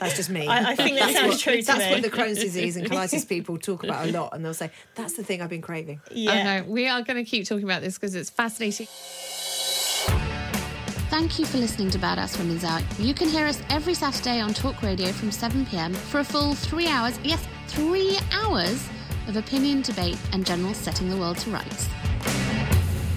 That's 0.04 0.16
just 0.16 0.30
me. 0.30 0.48
I- 0.48 0.72
I 0.72 0.76
think 0.76 0.98
that 0.98 1.08
That's 1.08 1.14
sounds 1.18 1.30
what, 1.30 1.40
true 1.40 1.62
to 1.62 1.66
That's 1.66 1.80
me. 1.80 1.92
what 1.92 2.02
the 2.02 2.10
Crohn's 2.10 2.40
disease 2.48 2.78
and 2.78 2.90
colitis 2.90 3.28
people 3.28 3.58
talk 3.58 3.84
about 3.84 4.08
a 4.08 4.12
lot, 4.12 4.34
and 4.34 4.44
they'll 4.44 4.54
say 4.54 4.72
that's 4.96 5.14
the 5.14 5.24
thing 5.24 5.42
I've 5.42 5.53
been 5.54 5.62
craving. 5.62 6.02
yeah. 6.12 6.32
Okay, 6.32 6.62
we 6.70 6.88
are 6.88 7.02
going 7.04 7.24
to 7.24 7.30
keep 7.30 7.48
talking 7.48 7.64
about 7.64 7.82
this 7.82 7.96
because 7.96 8.16
it's 8.16 8.30
fascinating. 8.30 8.88
Thank 11.10 11.38
you 11.38 11.46
for 11.46 11.60
listening 11.60 11.92
to 11.92 12.00
Badass 12.00 12.40
Women's 12.40 12.64
Hour. 12.64 12.82
You 12.98 13.14
can 13.14 13.30
hear 13.30 13.46
us 13.46 13.62
every 13.70 13.94
Saturday 13.94 14.40
on 14.40 14.52
Talk 14.52 14.82
Radio 14.82 15.12
from 15.12 15.32
7 15.32 15.64
pm 15.68 15.94
for 15.94 16.22
a 16.22 16.24
full 16.24 16.56
three 16.56 16.88
hours, 16.88 17.20
yes, 17.24 17.46
three 17.68 18.18
hours 18.32 18.90
of 19.28 19.38
opinion, 19.38 19.84
debate, 19.84 20.18
and 20.32 20.44
general 20.44 20.74
setting 20.74 21.08
the 21.08 21.18
world 21.18 21.38
to 21.38 21.52
rights. 21.52 21.88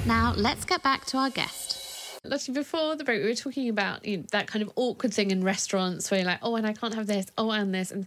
Now, 0.05 0.35
let's 0.37 0.67
get 0.67 0.83
back 0.83 1.07
to 1.07 1.17
our 1.17 1.31
guest. 1.31 2.21
Lottie, 2.23 2.53
before 2.53 2.97
the 2.97 3.05
break, 3.05 3.23
we 3.23 3.29
were 3.29 3.35
talking 3.35 3.71
about 3.71 4.05
you 4.05 4.19
know, 4.19 4.25
that 4.31 4.47
kind 4.47 4.63
of 4.63 4.71
awkward 4.77 5.15
thing 5.15 5.31
in 5.31 5.43
restaurants 5.43 6.11
where 6.11 6.21
you're 6.21 6.29
like, 6.29 6.41
oh, 6.43 6.57
and 6.57 6.67
I 6.67 6.75
can't 6.75 6.95
have 6.95 7.07
this, 7.07 7.27
oh, 7.39 7.51
and 7.51 7.75
this. 7.75 7.91
And 7.91 8.07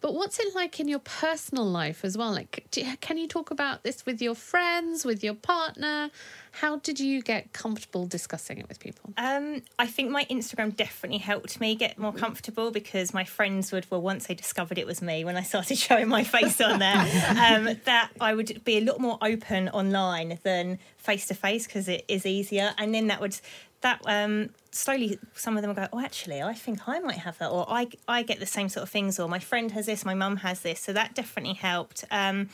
but 0.00 0.14
what's 0.14 0.38
it 0.38 0.54
like 0.54 0.80
in 0.80 0.88
your 0.88 0.98
personal 1.00 1.64
life 1.64 2.04
as 2.04 2.16
well? 2.16 2.32
Like, 2.32 2.66
do, 2.70 2.84
can 3.00 3.18
you 3.18 3.28
talk 3.28 3.50
about 3.50 3.82
this 3.82 4.06
with 4.06 4.22
your 4.22 4.34
friends, 4.34 5.04
with 5.04 5.22
your 5.22 5.34
partner? 5.34 6.10
How 6.52 6.76
did 6.76 6.98
you 6.98 7.22
get 7.22 7.52
comfortable 7.52 8.06
discussing 8.06 8.58
it 8.58 8.68
with 8.68 8.80
people? 8.80 9.12
Um, 9.16 9.62
I 9.78 9.86
think 9.86 10.10
my 10.10 10.24
Instagram 10.24 10.74
definitely 10.74 11.18
helped 11.18 11.60
me 11.60 11.74
get 11.74 11.98
more 11.98 12.12
comfortable 12.12 12.70
because 12.70 13.14
my 13.14 13.24
friends 13.24 13.70
would, 13.72 13.88
well, 13.90 14.02
once 14.02 14.26
they 14.26 14.34
discovered 14.34 14.78
it 14.78 14.86
was 14.86 15.00
me 15.02 15.24
when 15.24 15.36
I 15.36 15.42
started 15.42 15.78
showing 15.86 16.08
my 16.08 16.24
face 16.24 16.60
on 16.60 16.78
there, 16.78 16.96
um, 16.96 17.76
that 17.84 18.10
I 18.20 18.34
would 18.34 18.64
be 18.64 18.78
a 18.78 18.80
lot 18.80 19.00
more 19.00 19.18
open 19.22 19.68
online 19.68 20.38
than 20.42 20.78
face 20.96 21.26
to 21.26 21.34
face 21.34 21.66
because 21.66 21.88
it 21.88 22.04
is 22.08 22.26
easier. 22.26 22.74
And 22.78 22.94
then 22.94 23.08
that 23.08 23.20
would, 23.20 23.38
that 23.82 24.00
um, 24.06 24.50
slowly, 24.70 25.18
some 25.34 25.56
of 25.56 25.62
them 25.62 25.70
will 25.70 25.82
go, 25.82 25.88
oh, 25.92 26.00
actually, 26.00 26.42
I 26.42 26.54
think 26.54 26.88
I 26.88 26.98
might 27.00 27.18
have 27.18 27.38
that, 27.38 27.50
or 27.50 27.64
I, 27.68 27.88
I 28.06 28.22
get 28.22 28.40
the 28.40 28.46
same 28.46 28.68
sort 28.68 28.82
of 28.82 28.90
things, 28.90 29.18
or 29.18 29.28
my 29.28 29.38
friend 29.38 29.70
has 29.72 29.86
this, 29.86 30.04
my 30.04 30.14
mum 30.14 30.38
has 30.38 30.60
this. 30.60 30.80
So 30.80 30.92
that 30.92 31.14
definitely 31.14 31.54
helped. 31.54 32.04
Um, 32.10 32.50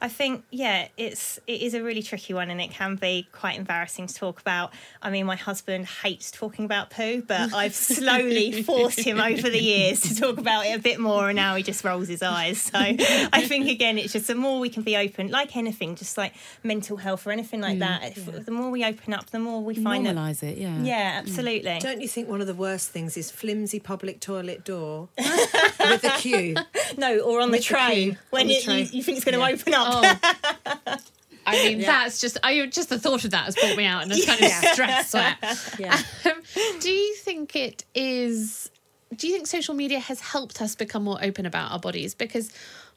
I 0.00 0.08
think 0.08 0.44
yeah, 0.50 0.88
it's 0.96 1.38
it 1.46 1.62
is 1.62 1.74
a 1.74 1.82
really 1.82 2.02
tricky 2.02 2.34
one, 2.34 2.50
and 2.50 2.60
it 2.60 2.70
can 2.70 2.96
be 2.96 3.28
quite 3.32 3.58
embarrassing 3.58 4.06
to 4.08 4.14
talk 4.14 4.40
about. 4.40 4.72
I 5.02 5.10
mean, 5.10 5.26
my 5.26 5.36
husband 5.36 5.86
hates 5.86 6.30
talking 6.30 6.64
about 6.64 6.90
poo, 6.90 7.22
but 7.22 7.52
I've 7.54 7.74
slowly 7.74 8.62
forced 8.62 9.00
him 9.00 9.20
over 9.20 9.48
the 9.48 9.62
years 9.62 10.00
to 10.02 10.14
talk 10.14 10.38
about 10.38 10.66
it 10.66 10.78
a 10.78 10.82
bit 10.82 10.98
more, 11.00 11.28
and 11.28 11.36
now 11.36 11.54
he 11.56 11.62
just 11.62 11.84
rolls 11.84 12.08
his 12.08 12.22
eyes. 12.22 12.60
So 12.60 12.78
I 12.78 13.44
think 13.46 13.68
again, 13.68 13.98
it's 13.98 14.12
just 14.12 14.26
the 14.26 14.34
more 14.34 14.60
we 14.60 14.68
can 14.68 14.82
be 14.82 14.96
open, 14.96 15.30
like 15.30 15.56
anything, 15.56 15.94
just 15.96 16.16
like 16.18 16.34
mental 16.62 16.96
health 16.96 17.26
or 17.26 17.30
anything 17.30 17.60
like 17.60 17.76
mm, 17.76 17.80
that. 17.80 18.16
If, 18.16 18.44
The 18.44 18.50
more 18.50 18.70
we 18.70 18.84
open 18.84 19.14
up, 19.14 19.30
the 19.30 19.38
more 19.38 19.62
we 19.62 19.74
find 19.74 20.06
that. 20.06 20.16
Normalize 20.16 20.42
it, 20.42 20.58
yeah. 20.58 20.80
Yeah, 20.82 21.14
mm. 21.14 21.18
absolutely. 21.20 21.78
Don't 21.80 22.00
you 22.00 22.08
think 22.08 22.28
one 22.28 22.40
of 22.40 22.46
the 22.46 22.54
worst 22.54 22.90
things 22.90 23.16
is 23.16 23.30
flimsy 23.30 23.80
public 23.80 24.20
toilet 24.20 24.64
door 24.64 25.08
with 25.18 26.02
the 26.02 26.14
queue? 26.18 26.56
No, 26.98 27.18
or 27.20 27.40
on 27.40 27.48
the 27.50 27.58
With 27.58 27.60
the 27.68 27.74
train 27.74 28.10
queue, 28.10 28.16
when 28.30 28.42
on 28.42 28.48
the 28.48 28.60
train. 28.60 28.78
you, 28.86 28.98
you 28.98 29.02
think 29.02 29.16
it's 29.16 29.24
going 29.24 29.34
to 29.34 29.40
Yeah. 29.40 29.54
open 29.54 29.74
up. 29.74 29.83
Oh. 29.84 30.96
I 31.46 31.56
mean, 31.56 31.80
that's 31.80 32.20
just 32.20 32.38
I 32.42 32.64
just 32.66 32.88
the 32.88 32.98
thought 32.98 33.24
of 33.24 33.30
that 33.32 33.44
has 33.44 33.54
brought 33.54 33.76
me 33.76 33.84
out 33.84 34.04
in 34.04 34.12
a 34.12 34.24
kind 34.24 34.42
of 34.42 34.50
stress 34.50 35.10
sweat. 35.10 35.36
Yeah. 35.78 36.00
Um, 36.24 36.42
do 36.80 36.90
you 36.90 37.14
think 37.16 37.54
it 37.54 37.84
is? 37.94 38.70
Do 39.14 39.28
you 39.28 39.34
think 39.34 39.46
social 39.46 39.74
media 39.74 39.98
has 40.00 40.20
helped 40.20 40.60
us 40.62 40.74
become 40.74 41.04
more 41.04 41.18
open 41.22 41.46
about 41.46 41.70
our 41.70 41.78
bodies? 41.78 42.14
Because 42.14 42.50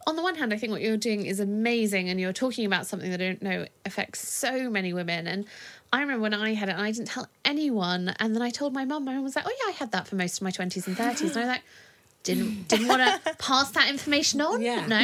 on 0.08 0.16
the 0.16 0.22
one 0.22 0.36
hand, 0.36 0.54
I 0.54 0.58
think 0.58 0.72
what 0.72 0.82
you're 0.82 0.96
doing 0.98 1.26
is 1.26 1.40
amazing, 1.42 2.08
and 2.10 2.20
you're 2.20 2.34
talking 2.34 2.66
about 2.66 2.88
something 2.88 3.12
that 3.12 3.22
I 3.22 3.26
don't 3.26 3.42
know 3.42 3.66
affects 3.86 4.26
so 4.28 4.70
many 4.70 4.94
women. 4.94 5.28
And 5.28 5.46
I 5.92 6.00
remember 6.00 6.22
when 6.22 6.34
I 6.34 6.54
had 6.54 6.70
it, 6.70 6.74
and 6.74 6.82
I 6.82 6.92
didn't 6.92 7.08
tell 7.10 7.28
anyone, 7.44 8.16
and 8.20 8.34
then 8.34 8.42
I 8.42 8.50
told 8.50 8.74
my 8.74 8.86
mum. 8.86 9.04
My 9.04 9.14
mum 9.16 9.24
was 9.24 9.36
like, 9.36 9.46
"Oh 9.46 9.56
yeah, 9.66 9.74
I 9.74 9.76
had 9.76 9.92
that 9.92 10.08
for 10.08 10.16
most 10.16 10.38
of 10.38 10.44
my 10.44 10.52
twenties 10.52 10.88
and 10.88 10.96
30s. 10.96 11.22
and 11.22 11.38
I 11.38 11.40
was 11.40 11.48
like. 11.48 11.64
Didn't 12.28 12.68
didn't 12.68 12.88
want 12.88 13.02
to 13.26 13.36
pass 13.40 13.72
that 13.72 13.90
information 13.90 14.42
on. 14.42 14.62
Yeah. 14.62 14.86
No. 14.86 14.98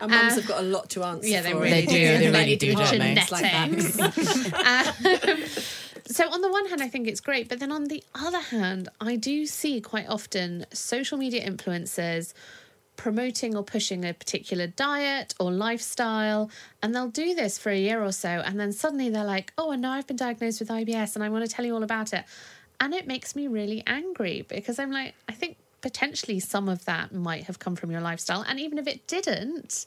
Our 0.00 0.08
mums 0.08 0.32
Uh, 0.32 0.40
have 0.40 0.46
got 0.46 0.60
a 0.60 0.66
lot 0.66 0.90
to 0.90 1.02
answer. 1.04 1.28
yeah, 1.28 1.42
they 1.42 1.52
for. 1.52 1.60
really 1.60 1.70
They 1.70 1.86
do, 1.86 2.18
they 2.18 2.30
really 2.30 2.56
do, 2.56 2.74
don't 2.74 2.98
they? 2.98 3.14
Departments 3.14 3.98
like. 3.98 4.14
Um, 4.64 5.44
so 6.06 6.30
on 6.30 6.42
the 6.42 6.50
one 6.50 6.66
hand, 6.68 6.82
I 6.82 6.88
think 6.88 7.08
it's 7.08 7.20
great, 7.20 7.48
but 7.48 7.60
then 7.60 7.72
on 7.72 7.84
the 7.84 8.02
other 8.14 8.40
hand, 8.40 8.88
I 9.00 9.16
do 9.16 9.46
see 9.46 9.80
quite 9.80 10.06
often 10.08 10.66
social 10.72 11.16
media 11.16 11.48
influencers 11.48 12.34
promoting 12.96 13.56
or 13.56 13.64
pushing 13.64 14.04
a 14.04 14.12
particular 14.12 14.66
diet 14.66 15.34
or 15.40 15.50
lifestyle, 15.50 16.50
and 16.82 16.94
they'll 16.94 17.08
do 17.08 17.34
this 17.34 17.56
for 17.58 17.70
a 17.70 17.78
year 17.78 18.02
or 18.04 18.12
so, 18.12 18.28
and 18.28 18.60
then 18.60 18.72
suddenly 18.72 19.08
they're 19.08 19.24
like, 19.24 19.52
"Oh, 19.58 19.70
and 19.72 19.80
now 19.82 19.92
I've 19.92 20.06
been 20.06 20.16
diagnosed 20.16 20.60
with 20.60 20.68
IBS, 20.68 21.14
and 21.14 21.24
I 21.24 21.28
want 21.28 21.44
to 21.46 21.50
tell 21.50 21.64
you 21.64 21.74
all 21.74 21.82
about 21.82 22.12
it," 22.12 22.24
and 22.80 22.92
it 22.94 23.06
makes 23.06 23.34
me 23.34 23.48
really 23.48 23.82
angry 23.86 24.44
because 24.48 24.78
I'm 24.78 24.92
like, 24.92 25.14
I 25.28 25.32
think 25.32 25.56
potentially 25.84 26.40
some 26.40 26.66
of 26.66 26.86
that 26.86 27.12
might 27.12 27.44
have 27.44 27.58
come 27.58 27.76
from 27.76 27.90
your 27.90 28.00
lifestyle, 28.00 28.42
and 28.48 28.58
even 28.58 28.78
if 28.78 28.86
it 28.86 29.06
didn't 29.06 29.84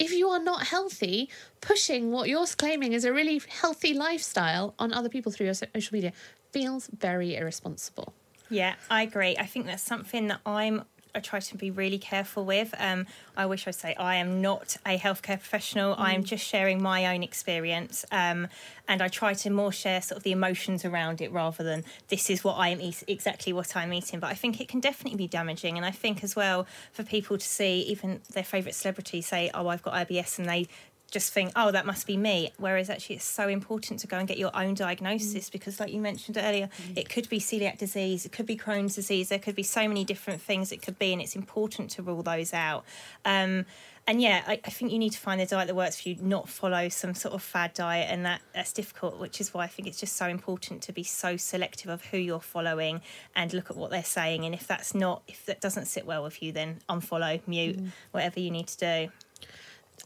if 0.00 0.12
you 0.12 0.28
are 0.30 0.42
not 0.42 0.66
healthy, 0.66 1.28
pushing 1.60 2.10
what 2.10 2.26
you're 2.28 2.46
claiming 2.46 2.94
is 2.94 3.04
a 3.04 3.12
really 3.12 3.40
healthy 3.48 3.92
lifestyle 3.92 4.74
on 4.78 4.94
other 4.94 5.10
people 5.10 5.30
through 5.30 5.44
your 5.44 5.54
social 5.54 5.94
media 5.94 6.12
feels 6.52 6.86
very 6.86 7.36
irresponsible. 7.36 8.14
Yeah, 8.48 8.74
I 8.88 9.02
agree. 9.02 9.36
I 9.38 9.44
think 9.44 9.66
that's 9.66 9.82
something 9.82 10.28
that 10.28 10.40
I'm. 10.46 10.84
I 11.14 11.20
try 11.20 11.40
to 11.40 11.56
be 11.56 11.70
really 11.70 11.98
careful 11.98 12.44
with. 12.44 12.74
Um, 12.78 13.06
I 13.36 13.46
wish 13.46 13.66
I'd 13.66 13.74
say 13.74 13.94
I 13.94 14.16
am 14.16 14.40
not 14.40 14.76
a 14.86 14.98
healthcare 14.98 15.38
professional. 15.38 15.94
I 15.98 16.12
am 16.12 16.24
just 16.24 16.46
sharing 16.46 16.82
my 16.82 17.06
own 17.14 17.22
experience, 17.22 18.04
um, 18.12 18.48
and 18.86 19.02
I 19.02 19.08
try 19.08 19.34
to 19.34 19.50
more 19.50 19.72
share 19.72 20.02
sort 20.02 20.18
of 20.18 20.22
the 20.22 20.32
emotions 20.32 20.84
around 20.84 21.20
it 21.20 21.32
rather 21.32 21.64
than 21.64 21.84
this 22.08 22.30
is 22.30 22.44
what 22.44 22.54
I 22.54 22.68
am 22.68 22.80
eat- 22.80 23.04
exactly 23.06 23.52
what 23.52 23.76
I'm 23.76 23.92
eating. 23.92 24.20
But 24.20 24.28
I 24.28 24.34
think 24.34 24.60
it 24.60 24.68
can 24.68 24.80
definitely 24.80 25.16
be 25.16 25.28
damaging, 25.28 25.76
and 25.76 25.86
I 25.86 25.90
think 25.90 26.22
as 26.22 26.36
well 26.36 26.66
for 26.92 27.02
people 27.02 27.38
to 27.38 27.46
see 27.46 27.80
even 27.82 28.20
their 28.32 28.44
favourite 28.44 28.74
celebrity 28.74 29.22
say, 29.22 29.50
"Oh, 29.54 29.68
I've 29.68 29.82
got 29.82 29.94
IBS," 29.94 30.38
and 30.38 30.48
they 30.48 30.68
just 31.10 31.32
think, 31.32 31.52
oh, 31.56 31.70
that 31.70 31.86
must 31.86 32.06
be 32.06 32.16
me. 32.16 32.52
Whereas 32.58 32.88
actually, 32.88 33.16
it's 33.16 33.24
so 33.24 33.48
important 33.48 34.00
to 34.00 34.06
go 34.06 34.18
and 34.18 34.28
get 34.28 34.38
your 34.38 34.54
own 34.54 34.74
diagnosis 34.74 35.48
mm. 35.48 35.52
because, 35.52 35.80
like 35.80 35.92
you 35.92 36.00
mentioned 36.00 36.36
earlier, 36.38 36.68
mm. 36.68 36.96
it 36.96 37.08
could 37.08 37.28
be 37.28 37.40
celiac 37.40 37.78
disease, 37.78 38.24
it 38.24 38.32
could 38.32 38.46
be 38.46 38.56
Crohn's 38.56 38.94
disease, 38.94 39.28
there 39.28 39.38
could 39.38 39.56
be 39.56 39.62
so 39.62 39.88
many 39.88 40.04
different 40.04 40.40
things 40.40 40.72
it 40.72 40.82
could 40.82 40.98
be, 40.98 41.12
and 41.12 41.20
it's 41.20 41.36
important 41.36 41.90
to 41.92 42.02
rule 42.02 42.22
those 42.22 42.52
out. 42.52 42.84
Um, 43.24 43.66
and 44.06 44.20
yeah, 44.20 44.42
I, 44.46 44.60
I 44.64 44.70
think 44.70 44.92
you 44.92 44.98
need 44.98 45.12
to 45.12 45.18
find 45.18 45.40
the 45.40 45.46
diet 45.46 45.68
that 45.68 45.76
works 45.76 46.00
for 46.00 46.08
you, 46.08 46.16
not 46.20 46.48
follow 46.48 46.88
some 46.88 47.14
sort 47.14 47.34
of 47.34 47.42
fad 47.42 47.74
diet, 47.74 48.08
and 48.10 48.24
that 48.24 48.40
that's 48.54 48.72
difficult. 48.72 49.18
Which 49.18 49.40
is 49.40 49.52
why 49.52 49.64
I 49.64 49.66
think 49.66 49.86
it's 49.86 50.00
just 50.00 50.16
so 50.16 50.26
important 50.26 50.82
to 50.82 50.92
be 50.92 51.02
so 51.04 51.36
selective 51.36 51.90
of 51.90 52.06
who 52.06 52.16
you're 52.16 52.40
following 52.40 53.02
and 53.36 53.52
look 53.52 53.70
at 53.70 53.76
what 53.76 53.90
they're 53.90 54.02
saying. 54.02 54.44
And 54.44 54.54
if 54.54 54.66
that's 54.66 54.94
not, 54.94 55.22
if 55.28 55.44
that 55.46 55.60
doesn't 55.60 55.86
sit 55.86 56.06
well 56.06 56.22
with 56.22 56.42
you, 56.42 56.50
then 56.50 56.78
unfollow, 56.88 57.40
mute, 57.46 57.78
mm. 57.78 57.90
whatever 58.10 58.40
you 58.40 58.50
need 58.50 58.66
to 58.68 58.78
do. 58.78 59.12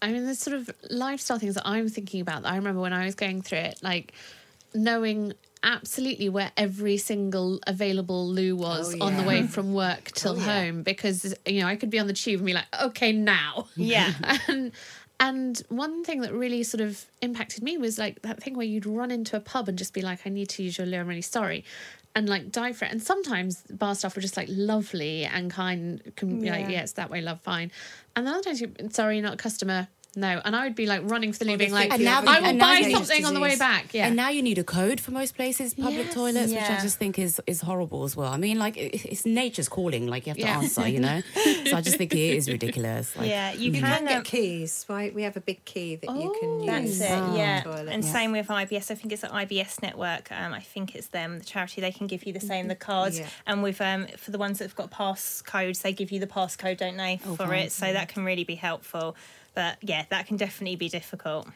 I 0.04 0.12
mean, 0.12 0.24
there's 0.24 0.38
sort 0.38 0.56
of 0.56 0.70
lifestyle 0.90 1.38
things 1.38 1.54
that 1.54 1.66
I'm 1.66 1.88
thinking 1.88 2.20
about. 2.20 2.42
That 2.42 2.52
I 2.52 2.56
remember 2.56 2.80
when 2.80 2.92
I 2.92 3.04
was 3.06 3.14
going 3.14 3.42
through 3.42 3.58
it, 3.58 3.78
like 3.82 4.12
knowing 4.74 5.32
absolutely 5.62 6.28
where 6.28 6.52
every 6.56 6.98
single 6.98 7.58
available 7.66 8.28
loo 8.28 8.54
was 8.54 8.94
Oh, 9.00 9.06
on 9.06 9.16
the 9.16 9.22
way 9.22 9.46
from 9.46 9.72
work 9.72 10.10
till 10.14 10.32
Oh, 10.32 10.36
yeah. 10.36 10.42
home 10.64 10.82
because 10.82 11.34
you 11.46 11.60
know 11.62 11.66
I 11.66 11.76
could 11.76 11.88
be 11.90 11.98
on 11.98 12.06
the 12.06 12.12
tube 12.12 12.40
and 12.40 12.46
be 12.46 12.52
like, 12.52 12.66
okay, 12.82 13.12
now, 13.12 13.66
Yeah. 13.76 14.12
and 14.48 14.72
and 15.20 15.62
one 15.68 16.04
thing 16.04 16.20
that 16.22 16.32
really 16.34 16.64
sort 16.64 16.80
of 16.82 17.04
impacted 17.22 17.62
me 17.62 17.78
was 17.78 17.98
like 17.98 18.20
that 18.22 18.42
thing 18.42 18.56
where 18.56 18.66
you'd 18.66 18.84
run 18.84 19.10
into 19.10 19.36
a 19.36 19.40
pub 19.40 19.68
and 19.68 19.78
just 19.78 19.94
be 19.94 20.02
like, 20.02 20.20
I 20.26 20.30
need 20.30 20.48
to 20.50 20.62
use 20.62 20.76
your 20.76 20.86
loo, 20.86 20.98
I'm 20.98 21.06
really 21.08 21.22
sorry. 21.22 21.64
And 22.16 22.28
like 22.28 22.52
die 22.52 22.72
for 22.72 22.84
it. 22.84 22.92
And 22.92 23.02
sometimes 23.02 23.62
bar 23.70 23.94
staff 23.96 24.14
were 24.14 24.22
just 24.22 24.36
like 24.36 24.48
lovely 24.50 25.24
and 25.24 25.50
kind, 25.50 26.00
can 26.14 26.40
be 26.40 26.48
like, 26.48 26.66
Yeah. 26.66 26.68
yeah, 26.70 26.82
it's 26.82 26.92
that 26.92 27.10
way, 27.10 27.20
love, 27.20 27.40
fine. 27.40 27.72
And 28.14 28.24
the 28.26 28.30
other 28.30 28.42
times, 28.42 28.60
you 28.60 28.72
sorry, 28.90 29.16
you're 29.16 29.24
not 29.24 29.34
a 29.34 29.36
customer. 29.36 29.88
No, 30.16 30.40
and 30.44 30.54
I 30.54 30.64
would 30.64 30.74
be 30.74 30.86
like 30.86 31.02
running 31.04 31.32
for 31.32 31.40
the 31.40 31.44
loo, 31.46 31.56
they 31.56 31.68
like, 31.70 31.90
think 31.90 32.02
you 32.02 32.08
I 32.08 32.20
will 32.52 32.58
buy 32.58 32.78
you- 32.78 32.90
something 32.92 33.24
on 33.24 33.34
the 33.34 33.40
way 33.40 33.56
back. 33.56 33.92
Yeah. 33.92 34.06
And 34.06 34.16
now 34.16 34.28
you 34.28 34.42
need 34.42 34.58
a 34.58 34.64
code 34.64 35.00
for 35.00 35.10
most 35.10 35.34
places, 35.34 35.74
public 35.74 36.06
Yes. 36.06 36.14
toilets, 36.14 36.52
which 36.52 36.60
I 36.62 36.80
just 36.80 36.98
think 36.98 37.18
is 37.18 37.40
is 37.46 37.60
horrible 37.62 38.04
as 38.04 38.16
well. 38.16 38.32
I 38.32 38.36
mean, 38.36 38.58
like 38.58 38.76
it, 38.76 39.04
it's 39.04 39.26
nature's 39.26 39.68
calling. 39.68 40.06
Like 40.06 40.26
you 40.26 40.30
have 40.30 40.36
to 40.38 40.42
Yeah. 40.42 40.58
answer, 40.58 40.88
you 40.88 41.00
know. 41.00 41.20
so 41.66 41.76
I 41.76 41.80
just 41.80 41.96
think 41.98 42.12
it 42.14 42.18
is 42.36 42.48
ridiculous. 42.48 43.16
Like, 43.16 43.28
yeah, 43.28 43.52
you, 43.52 43.70
You 43.72 43.80
can, 43.80 43.82
can 43.82 44.04
get 44.06 44.16
um, 44.18 44.22
keys, 44.24 44.86
right? 44.88 45.14
We 45.14 45.22
have 45.22 45.36
a 45.36 45.40
big 45.40 45.64
key 45.64 45.96
that 45.96 46.10
you 46.10 46.36
can 46.40 46.60
use. 46.60 46.98
That's 46.98 47.10
it, 47.10 47.14
in 47.18 47.30
the 47.32 47.38
yeah. 47.38 47.60
toilet. 47.62 47.88
And 47.88 48.04
same 48.04 48.32
with 48.32 48.48
IBS. 48.48 48.90
I 48.90 48.94
think 48.94 49.12
it's 49.12 49.22
the 49.22 49.28
IBS 49.28 49.82
network. 49.82 50.30
Um, 50.32 50.52
I 50.52 50.60
think 50.60 50.94
it's 50.94 51.08
them, 51.08 51.38
the 51.38 51.44
charity. 51.44 51.80
They 51.80 51.92
can 51.92 52.06
give 52.06 52.24
you 52.24 52.32
the 52.32 52.40
same, 52.40 52.68
the 52.68 52.74
cards. 52.74 53.18
Yeah. 53.18 53.26
And 53.46 53.62
with 53.62 53.80
um, 53.80 54.06
for 54.16 54.30
the 54.30 54.38
ones 54.38 54.58
that 54.58 54.64
have 54.64 54.76
got 54.76 54.90
pass 54.90 55.42
codes, 55.42 55.80
they 55.80 55.92
give 55.92 56.10
you 56.12 56.20
the 56.20 56.26
passcode, 56.26 56.78
don't 56.78 56.96
they, 56.96 57.16
for 57.36 57.52
it? 57.54 57.72
So 57.72 57.92
that 57.92 58.08
can 58.08 58.24
really 58.24 58.44
be 58.44 58.54
helpful. 58.54 59.16
But 59.54 59.76
yeah, 59.82 60.04
that 60.10 60.26
can 60.26 60.36
definitely 60.36 60.74
be 60.74 60.88
difficult. 60.88 61.46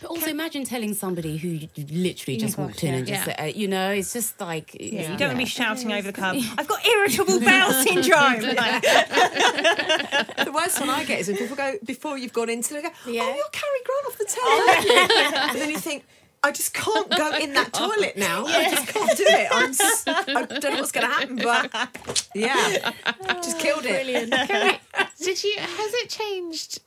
But 0.00 0.08
also 0.08 0.30
imagine 0.30 0.64
telling 0.64 0.94
somebody 0.94 1.36
who 1.36 1.60
literally 1.90 2.38
just 2.38 2.56
walked 2.56 2.82
in 2.82 2.94
and 2.94 3.06
just, 3.06 3.26
Yeah. 3.26 3.36
said, 3.36 3.40
uh, 3.40 3.52
you 3.54 3.68
know, 3.68 3.90
it's 3.90 4.14
just 4.14 4.40
like 4.40 4.74
Yeah, 4.80 5.12
you 5.12 5.18
don't 5.18 5.28
want 5.28 5.32
to 5.32 5.36
be 5.36 5.44
shouting 5.44 5.92
over 5.92 6.10
the 6.10 6.14
club. 6.14 6.36
I've 6.58 6.66
got 6.66 6.86
irritable 6.86 7.40
bowel 7.40 7.72
syndrome. 7.84 8.40
Like, 8.56 8.82
the 8.82 10.52
worst 10.54 10.80
one 10.80 10.88
I 10.90 11.04
get 11.04 11.20
is 11.20 11.28
when 11.28 11.36
people 11.36 11.56
go 11.56 11.74
before 11.84 12.16
you've 12.18 12.32
gone 12.32 12.48
into, 12.48 12.74
they 12.74 12.82
go, 12.82 12.88
"Oh, 13.06 13.10
Yeah. 13.10 13.26
you're 13.34 13.44
Carrie 13.52 13.84
Grant 13.84 14.06
off 14.06 14.18
the 14.18 14.24
telly," 14.24 15.50
and 15.50 15.58
then 15.60 15.70
you 15.70 15.78
think. 15.78 16.04
I 16.42 16.52
just 16.52 16.74
can't 16.74 17.08
go 17.10 17.34
in 17.38 17.54
that 17.54 17.72
toilet 17.72 18.16
now. 18.16 18.44
I 18.46 18.70
just 18.70 18.86
can't 18.88 19.16
do 19.16 19.24
it. 19.26 19.48
I'm 19.50 19.70
s- 19.70 20.04
I 20.06 20.22
don't 20.44 20.62
know 20.62 20.70
what's 20.80 20.92
going 20.92 21.06
to 21.06 21.12
happen, 21.12 21.36
but 21.36 22.28
yeah, 22.36 22.92
just 23.42 23.58
killed 23.58 23.84
it. 23.84 24.30
Carrie, 24.46 24.78
did 25.18 25.42
you? 25.42 25.54
Has 25.58 25.94
it 25.94 26.08
changed? 26.10 26.82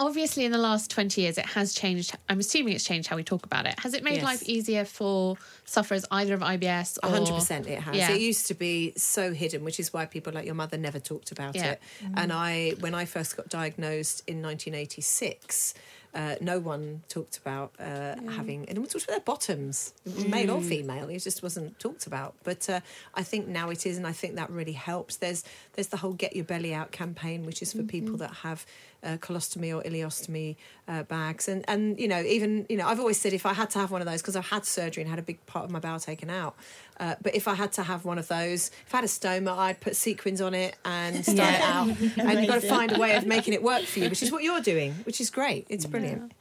Obviously, 0.00 0.44
in 0.44 0.52
the 0.52 0.58
last 0.58 0.90
twenty 0.90 1.22
years, 1.22 1.38
it 1.38 1.46
has 1.46 1.74
changed. 1.74 2.16
I'm 2.28 2.38
assuming 2.38 2.72
it's 2.74 2.84
changed 2.84 3.08
how 3.08 3.16
we 3.16 3.24
talk 3.24 3.44
about 3.44 3.66
it. 3.66 3.74
Has 3.80 3.94
it 3.94 4.04
made 4.04 4.16
Yes. 4.16 4.24
life 4.24 4.42
easier 4.44 4.84
for 4.84 5.36
sufferers 5.64 6.04
either 6.12 6.34
of 6.34 6.40
IBS 6.40 6.98
or? 7.02 7.08
hundred 7.10 7.34
percent 7.34 7.66
it 7.66 7.80
has. 7.80 7.96
Yeah. 7.96 8.12
It 8.12 8.20
used 8.20 8.46
to 8.46 8.54
be 8.54 8.92
so 8.96 9.32
hidden, 9.32 9.64
which 9.64 9.80
is 9.80 9.92
why 9.92 10.06
people 10.06 10.32
like 10.32 10.46
your 10.46 10.54
mother 10.54 10.78
never 10.78 11.00
talked 11.00 11.32
about 11.32 11.56
Yeah. 11.56 11.72
it. 11.72 11.82
And 12.14 12.32
I, 12.32 12.74
when 12.80 12.94
I 12.94 13.06
first 13.06 13.36
got 13.36 13.48
diagnosed 13.48 14.22
in 14.28 14.40
1986. 14.40 15.74
Uh, 16.14 16.36
no 16.40 16.58
one 16.58 17.02
talked 17.10 17.36
about 17.36 17.70
uh, 17.78 18.16
having, 18.30 18.66
and 18.66 18.76
talked 18.78 18.94
about 19.04 19.08
their 19.08 19.20
bottoms, 19.20 19.92
male 20.26 20.52
or 20.52 20.62
female. 20.62 21.10
It 21.10 21.18
just 21.18 21.42
wasn't 21.42 21.78
talked 21.78 22.06
about. 22.06 22.34
But 22.44 22.68
uh, 22.70 22.80
I 23.14 23.22
think 23.22 23.46
now 23.46 23.68
it 23.68 23.84
is, 23.84 23.98
and 23.98 24.06
I 24.06 24.12
think 24.12 24.34
that 24.36 24.48
really 24.48 24.72
helps. 24.72 25.16
There's 25.16 25.44
there's 25.74 25.88
the 25.88 25.98
whole 25.98 26.14
"Get 26.14 26.34
Your 26.34 26.46
Belly 26.46 26.72
Out" 26.72 26.92
campaign, 26.92 27.44
which 27.44 27.60
is 27.60 27.74
for 27.74 27.82
people 27.82 28.16
that 28.16 28.32
have 28.36 28.64
uh, 29.02 29.16
colostomy 29.18 29.74
or 29.74 29.82
ileostomy 29.88 30.56
uh, 30.88 31.02
bags, 31.04 31.48
and 31.48 31.64
and 31.68 31.98
you 31.98 32.08
know 32.08 32.20
even 32.20 32.66
you 32.68 32.76
know 32.76 32.86
I've 32.86 33.00
always 33.00 33.20
said 33.20 33.32
if 33.32 33.46
I 33.46 33.52
had 33.52 33.70
to 33.70 33.78
have 33.78 33.90
one 33.90 34.00
of 34.00 34.06
those 34.06 34.20
because 34.20 34.36
I've 34.36 34.48
had 34.48 34.64
surgery 34.64 35.02
and 35.02 35.10
had 35.10 35.18
a 35.18 35.22
big 35.22 35.44
part 35.46 35.64
of 35.64 35.70
my 35.70 35.78
bowel 35.78 36.00
taken 36.00 36.30
out, 36.30 36.56
uh, 36.98 37.14
but 37.22 37.34
if 37.34 37.46
I 37.48 37.54
had 37.54 37.72
to 37.72 37.82
have 37.82 38.04
one 38.04 38.18
of 38.18 38.28
those, 38.28 38.70
if 38.86 38.94
I 38.94 38.98
had 38.98 39.04
a 39.04 39.08
stoma, 39.08 39.56
I'd 39.56 39.80
put 39.80 39.96
sequins 39.96 40.40
on 40.40 40.54
it 40.54 40.76
and 40.84 41.24
start 41.24 41.54
it 41.54 41.60
out, 41.60 41.88
and 41.88 42.38
you've 42.40 42.48
got 42.48 42.60
to 42.60 42.68
find 42.68 42.96
a 42.96 42.98
way 42.98 43.16
of 43.16 43.26
making 43.26 43.54
it 43.54 43.62
work 43.62 43.82
for 43.84 44.00
you, 44.00 44.08
which 44.08 44.22
is 44.22 44.32
what 44.32 44.42
you're 44.42 44.60
doing, 44.60 44.94
which 45.04 45.20
is 45.20 45.30
great. 45.30 45.66
It's 45.68 45.86
brilliant. 45.86 46.32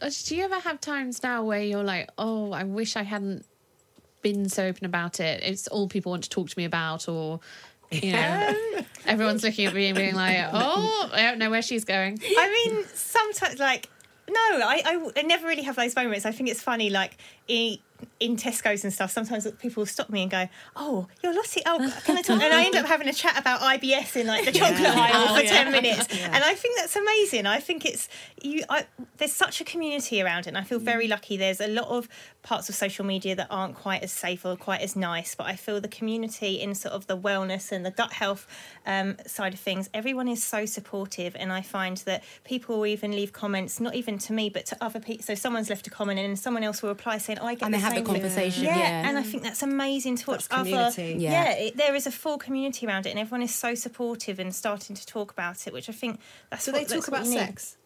Lottie, 0.00 0.24
Do 0.26 0.36
you 0.36 0.44
ever 0.44 0.60
have 0.60 0.80
times 0.80 1.22
now 1.22 1.44
where 1.44 1.62
you're 1.62 1.84
like, 1.84 2.08
oh, 2.16 2.52
I 2.52 2.64
wish 2.64 2.96
I 2.96 3.02
hadn't 3.02 3.44
been 4.22 4.48
so 4.48 4.66
open 4.66 4.86
about 4.86 5.20
it? 5.20 5.42
It's 5.42 5.68
all 5.68 5.88
people 5.88 6.10
want 6.10 6.24
to 6.24 6.30
talk 6.30 6.48
to 6.48 6.58
me 6.58 6.64
about, 6.64 7.08
or 7.08 7.40
you 7.90 8.12
know, 8.12 8.56
everyone's 9.06 9.42
looking 9.42 9.66
at 9.66 9.74
me 9.74 9.88
and 9.88 9.96
being 9.96 10.14
like, 10.14 10.36
oh, 10.52 11.10
I 11.12 11.22
don't 11.22 11.38
know 11.38 11.50
where 11.50 11.62
she's 11.62 11.84
going. 11.84 12.20
I 12.22 12.68
mean, 12.72 12.84
sometimes 12.94 13.58
like 13.58 13.88
no, 14.28 14.34
I, 14.36 14.82
I 14.84 15.10
I 15.16 15.22
never 15.22 15.46
really 15.46 15.62
have 15.62 15.76
those 15.76 15.96
moments. 15.96 16.24
I 16.24 16.32
think 16.32 16.48
it's 16.48 16.62
funny, 16.62 16.90
like 16.90 17.16
in, 17.48 17.78
in 18.20 18.36
Tesco's 18.36 18.84
and 18.84 18.92
stuff. 18.92 19.10
Sometimes 19.10 19.50
people 19.60 19.80
will 19.80 19.86
stop 19.86 20.10
me 20.10 20.22
and 20.22 20.30
go, 20.30 20.48
"Oh, 20.76 21.08
you're 21.22 21.34
Lottie. 21.34 21.62
Oh, 21.66 21.78
can 22.04 22.18
I 22.18 22.22
talk?" 22.22 22.40
And 22.40 22.54
I 22.54 22.64
end 22.64 22.76
up 22.76 22.86
having 22.86 23.08
a 23.08 23.12
chat 23.12 23.38
about 23.38 23.60
IBS 23.60 24.16
in 24.16 24.26
like 24.26 24.44
the 24.44 24.52
chocolate 24.52 24.86
aisle 24.86 25.36
for 25.36 25.42
ten 25.42 25.72
minutes. 25.72 26.06
And 26.22 26.44
I 26.44 26.54
think 26.54 26.76
that's 26.76 26.96
amazing. 26.96 27.46
I 27.46 27.58
think 27.58 27.84
it's 27.84 28.08
you. 28.42 28.62
I, 28.68 28.86
there's 29.16 29.32
such 29.32 29.60
a 29.60 29.64
community 29.64 30.22
around 30.22 30.40
it, 30.40 30.48
and 30.48 30.58
I 30.58 30.62
feel 30.62 30.78
very 30.78 31.08
lucky. 31.08 31.36
There's 31.36 31.60
a 31.60 31.68
lot 31.68 31.88
of 31.88 32.08
parts 32.42 32.68
of 32.68 32.74
social 32.74 33.04
media 33.04 33.34
that 33.34 33.46
aren't 33.50 33.74
quite 33.74 34.02
as 34.02 34.12
safe 34.12 34.44
or 34.44 34.56
quite 34.56 34.80
as 34.80 34.96
nice, 34.96 35.34
but 35.34 35.46
I 35.46 35.56
feel 35.56 35.80
the 35.80 35.88
community 35.88 36.60
in 36.60 36.74
sort 36.74 36.94
of 36.94 37.06
the 37.06 37.16
wellness 37.16 37.72
and 37.72 37.84
the 37.84 37.90
gut 37.90 38.12
health 38.12 38.46
um, 38.86 39.16
side 39.26 39.54
of 39.54 39.60
things, 39.60 39.90
everyone 39.92 40.28
is 40.28 40.42
so 40.42 40.66
supportive, 40.66 41.36
and 41.38 41.52
I 41.52 41.62
find 41.62 41.98
that 41.98 42.24
people 42.44 42.78
will 42.78 42.86
even 42.86 43.12
leave 43.12 43.32
comments, 43.32 43.80
not 43.80 43.94
even 43.94 44.18
to 44.18 44.32
me, 44.32 44.48
but 44.50 44.66
to 44.66 44.76
other 44.80 45.00
people. 45.00 45.24
So 45.24 45.34
someone's 45.34 45.70
left 45.70 45.86
a 45.86 45.90
comment, 45.90 46.18
and 46.18 46.38
someone 46.38 46.62
else 46.62 46.82
will 46.82 46.90
reply 46.90 47.18
saying, 47.18 47.38
"I 47.38 47.54
get 47.54 47.64
And 47.64 47.74
the 47.74 47.78
they 47.78 47.82
have 47.82 47.92
the 47.92 47.96
same 47.98 48.04
thing." 48.06 48.09
Conversation, 48.12 48.64
Yeah, 48.64 48.78
yeah. 48.78 49.08
and 49.08 49.18
I 49.18 49.22
think 49.22 49.42
that's 49.42 49.62
amazing 49.62 50.16
to 50.16 50.30
watch 50.30 50.48
That's 50.48 50.60
other. 50.60 50.90
community. 50.92 51.22
Yeah, 51.22 51.30
Yeah. 51.30 51.52
it, 51.52 51.76
there 51.76 51.94
is 51.94 52.06
a 52.06 52.12
full 52.12 52.38
community 52.38 52.86
around 52.86 53.06
it, 53.06 53.10
and 53.10 53.18
everyone 53.18 53.42
is 53.42 53.54
so 53.54 53.74
supportive 53.74 54.38
and 54.38 54.54
starting 54.54 54.96
to 54.96 55.06
talk 55.06 55.30
about 55.32 55.66
it, 55.66 55.72
which 55.72 55.88
I 55.88 55.92
think 55.92 56.20
that's. 56.50 56.64
Do 56.64 56.72
what, 56.72 56.86
they 56.88 56.94
talk 56.96 57.08
about 57.08 57.26
sex? 57.26 57.76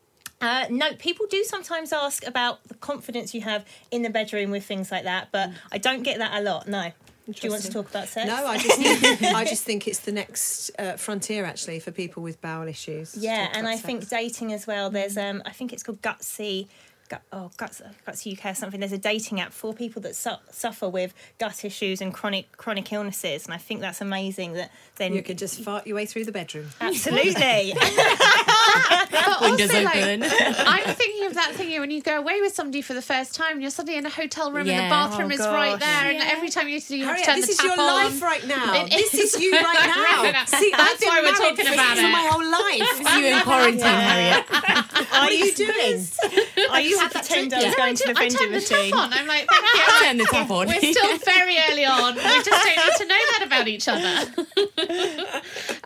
Uh, 0.40 0.66
no, 0.68 0.94
people 0.94 1.26
do 1.30 1.42
sometimes 1.44 1.92
ask 1.92 2.26
about 2.26 2.62
the 2.68 2.74
confidence 2.74 3.34
you 3.34 3.40
have 3.40 3.64
in 3.90 4.02
the 4.02 4.10
bedroom 4.10 4.50
with 4.50 4.64
things 4.66 4.90
like 4.90 5.04
that, 5.04 5.28
but 5.32 5.50
I 5.72 5.78
don't 5.78 6.02
get 6.02 6.18
that 6.18 6.38
a 6.38 6.42
lot. 6.42 6.68
No. 6.68 6.90
Do 7.26 7.32
you 7.40 7.50
want 7.50 7.62
to 7.62 7.70
talk 7.70 7.88
about 7.88 8.08
sex? 8.08 8.26
No, 8.26 8.46
I 8.46 8.58
just 8.58 8.78
think, 8.78 9.22
I 9.22 9.44
just 9.46 9.64
think 9.64 9.88
it's 9.88 10.00
the 10.00 10.12
next 10.12 10.70
uh, 10.78 10.96
frontier 10.96 11.46
actually 11.46 11.80
for 11.80 11.90
people 11.90 12.22
with 12.22 12.38
bowel 12.42 12.68
issues. 12.68 13.16
Yeah, 13.16 13.48
and 13.54 13.66
about 13.66 13.72
I 13.72 13.76
think 13.78 14.08
dating 14.10 14.52
as 14.52 14.66
well. 14.66 14.90
There's 14.90 15.16
um, 15.16 15.42
I 15.46 15.50
think 15.52 15.72
it's 15.72 15.82
called 15.82 16.02
Gutsy. 16.02 16.68
Oh, 17.32 17.50
Guts, 17.56 17.82
Guts 18.06 18.26
UK 18.26 18.46
or 18.46 18.54
something. 18.54 18.80
There's 18.80 18.92
a 18.92 18.98
dating 18.98 19.40
app 19.40 19.52
for 19.52 19.72
people 19.74 20.02
that 20.02 20.16
su- 20.16 20.30
suffer 20.50 20.88
with 20.88 21.14
gut 21.38 21.64
issues 21.64 22.00
and 22.00 22.12
chronic 22.12 22.56
chronic 22.56 22.92
illnesses, 22.92 23.44
and 23.44 23.54
I 23.54 23.58
think 23.58 23.80
that's 23.80 24.00
amazing. 24.00 24.54
That 24.54 24.70
then 24.96 25.12
you 25.14 25.22
can 25.22 25.36
just 25.36 25.60
fart 25.60 25.86
your 25.86 25.96
way 25.96 26.06
through 26.06 26.24
the 26.24 26.32
bedroom. 26.32 26.68
absolutely. 26.80 27.74
But 29.10 29.40
Windows 29.40 29.70
also, 29.70 29.82
like. 29.84 29.96
I'm 30.66 30.94
thinking 30.94 31.26
of 31.26 31.34
that 31.34 31.52
thing 31.54 31.78
when 31.80 31.90
you 31.90 32.02
go 32.02 32.18
away 32.18 32.40
with 32.40 32.54
somebody 32.54 32.82
for 32.82 32.94
the 32.94 33.02
first 33.02 33.34
time, 33.34 33.52
and 33.52 33.62
you're 33.62 33.70
suddenly 33.70 33.98
in 33.98 34.06
a 34.06 34.10
hotel 34.10 34.50
room 34.52 34.68
and 34.68 34.78
the 34.86 34.90
bathroom 34.90 35.30
Oh, 35.30 35.34
is 35.34 35.40
right 35.40 35.78
gosh. 35.78 35.80
there, 35.80 36.10
and 36.10 36.20
every 36.22 36.48
time 36.50 36.68
you 36.68 36.80
do, 36.80 36.96
you 36.96 37.04
have 37.06 37.16
to 37.16 37.22
Harriet, 37.22 37.26
turn 37.26 37.36
this 37.40 37.46
the 37.46 37.52
is 37.52 37.58
tap 37.58 37.76
your 37.76 37.80
on. 37.80 38.04
life 38.04 38.22
right 38.22 38.46
now. 38.46 38.84
It 38.84 38.90
this 38.90 39.14
is. 39.14 39.34
is 39.34 39.40
you 39.42 39.52
right 39.52 39.62
Right 39.64 40.22
now. 40.24 40.30
now. 40.32 40.44
See, 40.44 40.72
That's 40.76 41.04
why 41.04 41.20
we're 41.22 41.32
talking 41.32 41.66
about 41.72 41.96
it. 41.96 42.00
for 42.00 42.06
it. 42.06 42.12
my 42.12 42.26
whole 42.30 42.44
life. 42.44 43.16
you 43.18 43.26
in 43.26 43.40
quarantine, 43.42 43.80
Harriet. 43.82 44.44
Are 45.14 45.30
you 45.30 45.52
doing? 45.54 46.04
I 46.70 46.80
used 46.80 47.00
to 47.02 47.08
pretend 47.10 47.54
I 47.54 47.64
was 47.66 47.74
going 47.74 47.94
to 47.96 48.06
the 48.08 48.14
vending 48.14 48.50
machine. 48.50 48.90
tap 48.90 48.98
on. 48.98 49.12
I'm 49.12 49.26
like, 49.26 49.46
thank 49.50 50.18
you. 50.18 50.24
The 50.24 50.28
tap 50.30 50.50
on. 50.50 50.66
We're 50.68 50.80
still 50.80 51.18
very 51.18 51.56
early 51.70 51.84
on. 51.84 52.14
We 52.16 52.22
just 52.22 52.50
don't 52.50 52.76
need 52.76 52.96
to 52.98 53.06
know 53.06 53.22
that 53.32 53.42
about 53.46 53.68
each 53.68 53.88
other. 53.88 54.14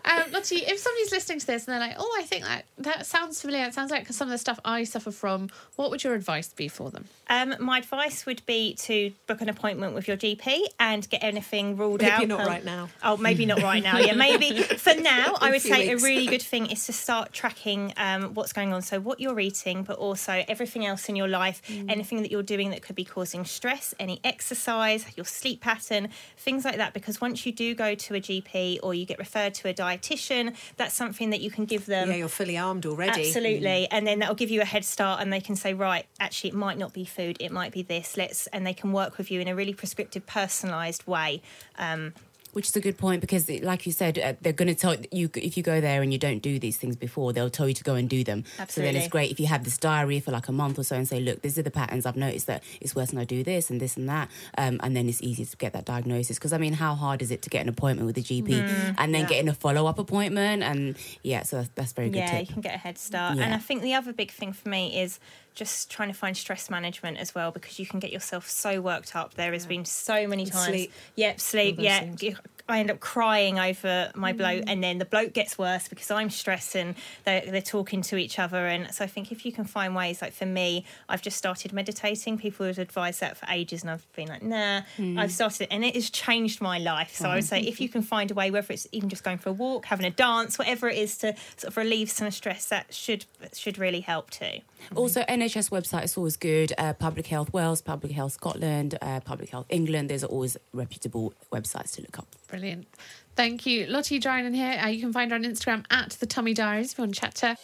Um, 0.09 0.31
Lottie, 0.31 0.57
if 0.57 0.77
somebody's 0.79 1.11
listening 1.11 1.39
to 1.39 1.47
this 1.47 1.67
and 1.67 1.73
they're 1.73 1.79
like, 1.87 1.95
"Oh, 1.99 2.15
I 2.19 2.23
think 2.23 2.43
that 2.45 2.65
that 2.79 3.05
sounds 3.05 3.41
familiar. 3.41 3.65
It 3.65 3.73
sounds 3.73 3.91
like 3.91 4.07
some 4.09 4.27
of 4.27 4.31
the 4.31 4.37
stuff 4.37 4.59
I 4.65 4.83
suffer 4.83 5.11
from." 5.11 5.49
What 5.75 5.89
would 5.91 6.03
your 6.03 6.13
advice 6.15 6.49
be 6.53 6.67
for 6.67 6.89
them? 6.91 7.05
Um, 7.29 7.55
my 7.59 7.77
advice 7.77 8.25
would 8.25 8.45
be 8.45 8.73
to 8.75 9.11
book 9.27 9.41
an 9.41 9.49
appointment 9.49 9.93
with 9.93 10.07
your 10.07 10.17
GP 10.17 10.63
and 10.79 11.07
get 11.09 11.23
anything 11.23 11.77
ruled 11.77 12.01
Maybe 12.01 12.11
out. 12.11 12.19
Maybe 12.19 12.29
not 12.29 12.41
Um, 12.41 12.47
right 12.47 12.65
now. 12.65 12.89
Oh, 13.03 13.17
maybe 13.17 13.45
not 13.45 13.61
right 13.61 13.83
now. 13.83 13.99
Yeah, 13.99 14.13
maybe 14.15 14.61
for 14.85 14.95
now. 14.95 15.35
I 15.39 15.51
would 15.51 15.61
say 15.61 15.89
weeks. 15.89 16.01
a 16.01 16.05
really 16.05 16.25
good 16.25 16.41
thing 16.41 16.65
is 16.71 16.85
to 16.87 16.93
start 16.93 17.31
tracking 17.31 17.93
um, 17.97 18.33
what's 18.33 18.51
going 18.53 18.73
on. 18.73 18.81
So 18.81 18.99
what 18.99 19.19
you're 19.19 19.39
eating, 19.39 19.83
but 19.83 19.97
also 19.97 20.43
everything 20.47 20.85
else 20.85 21.07
in 21.09 21.15
your 21.15 21.27
life, 21.27 21.61
Mm. 21.69 21.91
anything 21.91 22.21
that 22.23 22.31
you're 22.31 22.41
doing 22.41 22.71
that 22.71 22.81
could 22.81 22.95
be 22.95 23.03
causing 23.05 23.45
stress, 23.45 23.93
any 23.99 24.19
exercise, 24.23 25.05
your 25.15 25.25
sleep 25.25 25.61
pattern, 25.61 26.09
things 26.37 26.65
like 26.65 26.77
that. 26.77 26.93
Because 26.93 27.21
once 27.21 27.45
you 27.45 27.51
do 27.51 27.75
go 27.75 27.93
to 27.95 28.15
a 28.15 28.19
GP 28.19 28.79
or 28.81 28.93
you 28.93 29.05
get 29.05 29.19
referred 29.19 29.53
to 29.55 29.67
a 29.67 29.73
dietitian, 30.01 30.55
that's 30.77 30.93
something 30.93 31.29
that 31.31 31.41
you 31.41 31.51
can 31.51 31.65
give 31.65 31.85
them. 31.85 32.09
yeah, 32.09 32.17
you're 32.17 32.27
fully 32.27 32.57
armed 32.57 32.85
already. 32.85 33.27
Absolutely. 33.27 33.87
And 33.91 34.05
then 34.05 34.19
that'll 34.19 34.35
give 34.35 34.49
you 34.49 34.61
a 34.61 34.65
head 34.65 34.85
start 34.85 35.21
and 35.21 35.31
they 35.31 35.41
can 35.41 35.55
say, 35.55 35.73
right, 35.73 36.05
actually, 36.19 36.51
it 36.51 36.55
might 36.55 36.77
not 36.77 36.93
be 36.93 37.05
food, 37.05 37.37
it 37.39 37.51
might 37.51 37.71
be 37.71 37.83
this. 37.83 38.17
Let's, 38.17 38.47
and 38.47 38.65
they 38.65 38.73
can 38.73 38.91
work 38.91 39.17
with 39.17 39.31
you 39.31 39.39
in 39.39 39.47
a 39.47 39.55
really 39.55 39.73
prescriptive, 39.73 40.25
personalised 40.25 41.07
way. 41.07 41.41
Um, 41.77 42.13
Which 42.53 42.67
is 42.67 42.75
a 42.75 42.81
good 42.81 42.97
point 42.97 43.21
because, 43.21 43.49
like 43.49 43.85
you 43.85 43.91
said, 43.91 44.17
uh, 44.17 44.33
they're 44.41 44.53
going 44.53 44.67
to 44.67 44.75
tell 44.75 44.95
you 45.11 45.29
if 45.35 45.55
you 45.55 45.63
go 45.63 45.79
there 45.79 46.01
and 46.01 46.11
you 46.11 46.19
don't 46.19 46.39
do 46.39 46.59
these 46.59 46.77
things 46.77 46.95
before, 46.95 47.31
they'll 47.31 47.49
tell 47.49 47.67
you 47.67 47.73
to 47.75 47.83
go 47.83 47.95
and 47.95 48.09
do 48.09 48.23
them. 48.23 48.43
Absolutely. 48.57 48.71
So 48.73 48.81
then 48.81 48.95
it's 48.95 49.07
great 49.07 49.31
if 49.31 49.39
you 49.39 49.47
have 49.47 49.63
this 49.63 49.77
diary 49.77 50.19
for 50.19 50.31
like 50.31 50.47
a 50.47 50.51
month 50.51 50.79
or 50.79 50.83
so 50.83 50.95
and 50.95 51.07
say, 51.07 51.19
look, 51.19 51.41
these 51.41 51.57
are 51.59 51.63
the 51.63 51.71
patterns 51.71 52.05
I've 52.05 52.17
noticed 52.17 52.47
that 52.47 52.63
it's 52.81 52.95
worse 52.95 53.11
when 53.11 53.21
I 53.21 53.25
do 53.25 53.43
this 53.43 53.69
and 53.69 53.79
this 53.79 53.97
and 53.97 54.09
that, 54.09 54.29
um, 54.57 54.79
and 54.83 54.95
then 54.95 55.07
it's 55.07 55.21
easy 55.21 55.45
to 55.45 55.57
get 55.57 55.73
that 55.73 55.85
diagnosis. 55.85 56.37
Because 56.37 56.53
I 56.53 56.57
mean, 56.57 56.73
how 56.73 56.95
hard 56.95 57.21
is 57.21 57.31
it 57.31 57.41
to 57.43 57.49
get 57.49 57.61
an 57.61 57.69
appointment 57.69 58.07
with 58.07 58.17
a 58.17 58.21
GP 58.21 58.95
and 58.97 59.13
then 59.13 59.25
getting 59.25 59.47
a 59.47 59.53
follow 59.53 59.85
up 59.85 59.99
appointment? 59.99 60.63
And 60.63 60.97
yeah, 61.23 61.43
so 61.43 61.57
that's, 61.57 61.69
that's 61.75 61.93
very 61.93 62.09
good 62.09 62.19
yeah, 62.19 62.39
tip. 62.39 62.47
you 62.47 62.53
can 62.53 62.61
get 62.61 62.75
a 62.75 62.79
head 62.79 62.97
start. 62.97 63.37
And 63.37 63.53
I 63.53 63.57
think 63.57 63.81
the 63.81 63.93
other 63.93 64.13
big 64.13 64.31
thing 64.31 64.53
for 64.53 64.69
me 64.69 64.99
is 65.01 65.19
just 65.55 65.89
trying 65.91 66.07
to 66.09 66.13
find 66.13 66.35
stress 66.37 66.69
management 66.69 67.17
as 67.17 67.35
well 67.35 67.51
because 67.51 67.79
you 67.79 67.85
can 67.85 67.99
get 67.99 68.11
yourself 68.13 68.47
so 68.49 68.79
worked 68.81 69.15
up. 69.15 69.33
There 69.33 69.51
has 69.53 69.65
been 69.65 69.85
so 69.85 70.27
many 70.27 70.45
times. 70.45 70.65
sleep. 70.67 70.91
Yep, 71.15 71.39
sleep. 71.39 71.75
Yeah. 71.79 71.99
things. 71.99 72.23
I 72.69 72.79
end 72.81 72.91
up 72.91 72.99
crying 72.99 73.57
over 73.57 74.11
my 74.13 74.31
bloat, 74.31 74.61
Mm. 74.65 74.69
and 74.71 74.83
then 74.83 74.99
the 74.99 75.05
bloat 75.05 75.33
gets 75.33 75.57
worse 75.57 75.87
because 75.87 76.11
I'm 76.11 76.29
stressing. 76.29 76.95
they're, 77.25 77.41
they're 77.41 77.61
talking 77.63 78.03
to 78.03 78.15
each 78.15 78.37
other. 78.37 78.67
And 78.67 78.93
so 78.93 79.03
I 79.03 79.07
think 79.07 79.31
if 79.31 79.43
you 79.43 79.51
can 79.51 79.65
find 79.65 79.95
ways, 79.95 80.21
like 80.21 80.33
for 80.33 80.45
me, 80.45 80.85
I've 81.09 81.23
just 81.23 81.35
started 81.35 81.73
meditating. 81.73 82.37
People 82.37 82.67
would 82.67 82.77
advise 82.77 83.17
that 83.21 83.37
for 83.37 83.47
ages, 83.49 83.81
and 83.81 83.89
I've 83.89 84.05
been 84.13 84.27
like, 84.27 84.43
nah, 84.43 84.81
Mm. 84.99 85.19
I've 85.19 85.31
started, 85.31 85.67
and 85.71 85.83
it 85.83 85.95
has 85.95 86.11
changed 86.11 86.61
my 86.61 86.77
life. 86.77 87.15
So 87.15 87.27
I 87.27 87.35
would 87.35 87.43
say 87.45 87.59
if 87.61 87.81
you 87.81 87.89
can 87.89 88.03
find 88.03 88.29
a 88.29 88.35
way, 88.35 88.51
whether 88.51 88.71
it's 88.71 88.85
even 88.91 89.09
just 89.09 89.23
going 89.23 89.39
for 89.39 89.49
a 89.49 89.53
walk, 89.53 89.85
having 89.85 90.05
a 90.05 90.11
dance, 90.11 90.59
whatever 90.59 90.87
it 90.89 90.97
is 90.99 91.17
to 91.17 91.33
sort 91.57 91.69
of 91.71 91.75
relieve 91.77 92.11
some 92.11 92.29
stress, 92.29 92.65
that 92.65 92.93
should 92.93 93.25
should 93.53 93.79
really 93.79 94.01
help 94.01 94.29
too. 94.29 94.59
Also, 94.95 95.21
NHS 95.23 95.69
website 95.69 96.03
is 96.03 96.17
always 96.17 96.37
good. 96.37 96.73
Uh, 96.77 96.93
Public 96.93 97.27
Health 97.27 97.53
Wales, 97.53 97.81
Public 97.81 98.11
Health 98.11 98.33
Scotland, 98.33 98.97
uh, 99.01 99.19
Public 99.21 99.49
Health 99.49 99.65
England. 99.69 100.09
There's 100.09 100.23
always 100.23 100.57
reputable 100.73 101.33
websites 101.51 101.95
to 101.95 102.01
look 102.01 102.19
up. 102.19 102.27
Brilliant. 102.47 102.87
Thank 103.35 103.65
you. 103.65 103.85
Lottie 103.87 104.19
Dryden 104.19 104.53
here. 104.53 104.79
Uh, 104.83 104.87
you 104.87 104.99
can 104.99 105.13
find 105.13 105.31
her 105.31 105.35
on 105.35 105.43
Instagram 105.43 105.85
at 105.89 106.11
the 106.11 106.25
Tummy 106.25 106.53
Diaries 106.53 106.91
if 106.91 106.97
you 106.97 107.03
want 107.03 107.15
to 107.15 107.21
chat 107.21 107.35
to 107.35 107.47
her. 107.47 107.55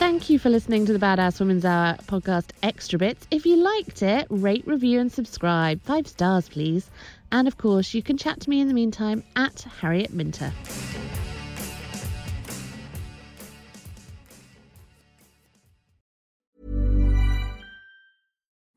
Thank 0.00 0.30
you 0.30 0.38
for 0.38 0.48
listening 0.48 0.86
to 0.86 0.94
the 0.94 0.98
Badass 0.98 1.40
Women's 1.40 1.64
Hour 1.64 1.94
podcast 2.06 2.52
Extra 2.62 2.98
Bits. 2.98 3.26
If 3.30 3.44
you 3.44 3.56
liked 3.56 4.02
it, 4.02 4.26
rate, 4.30 4.66
review, 4.66 4.98
and 4.98 5.12
subscribe. 5.12 5.82
Five 5.82 6.08
stars, 6.08 6.48
please. 6.48 6.90
And 7.30 7.46
of 7.46 7.58
course, 7.58 7.92
you 7.92 8.02
can 8.02 8.16
chat 8.16 8.40
to 8.40 8.50
me 8.50 8.60
in 8.60 8.68
the 8.68 8.74
meantime 8.74 9.22
at 9.36 9.60
Harriet 9.80 10.12
Minter. 10.12 10.52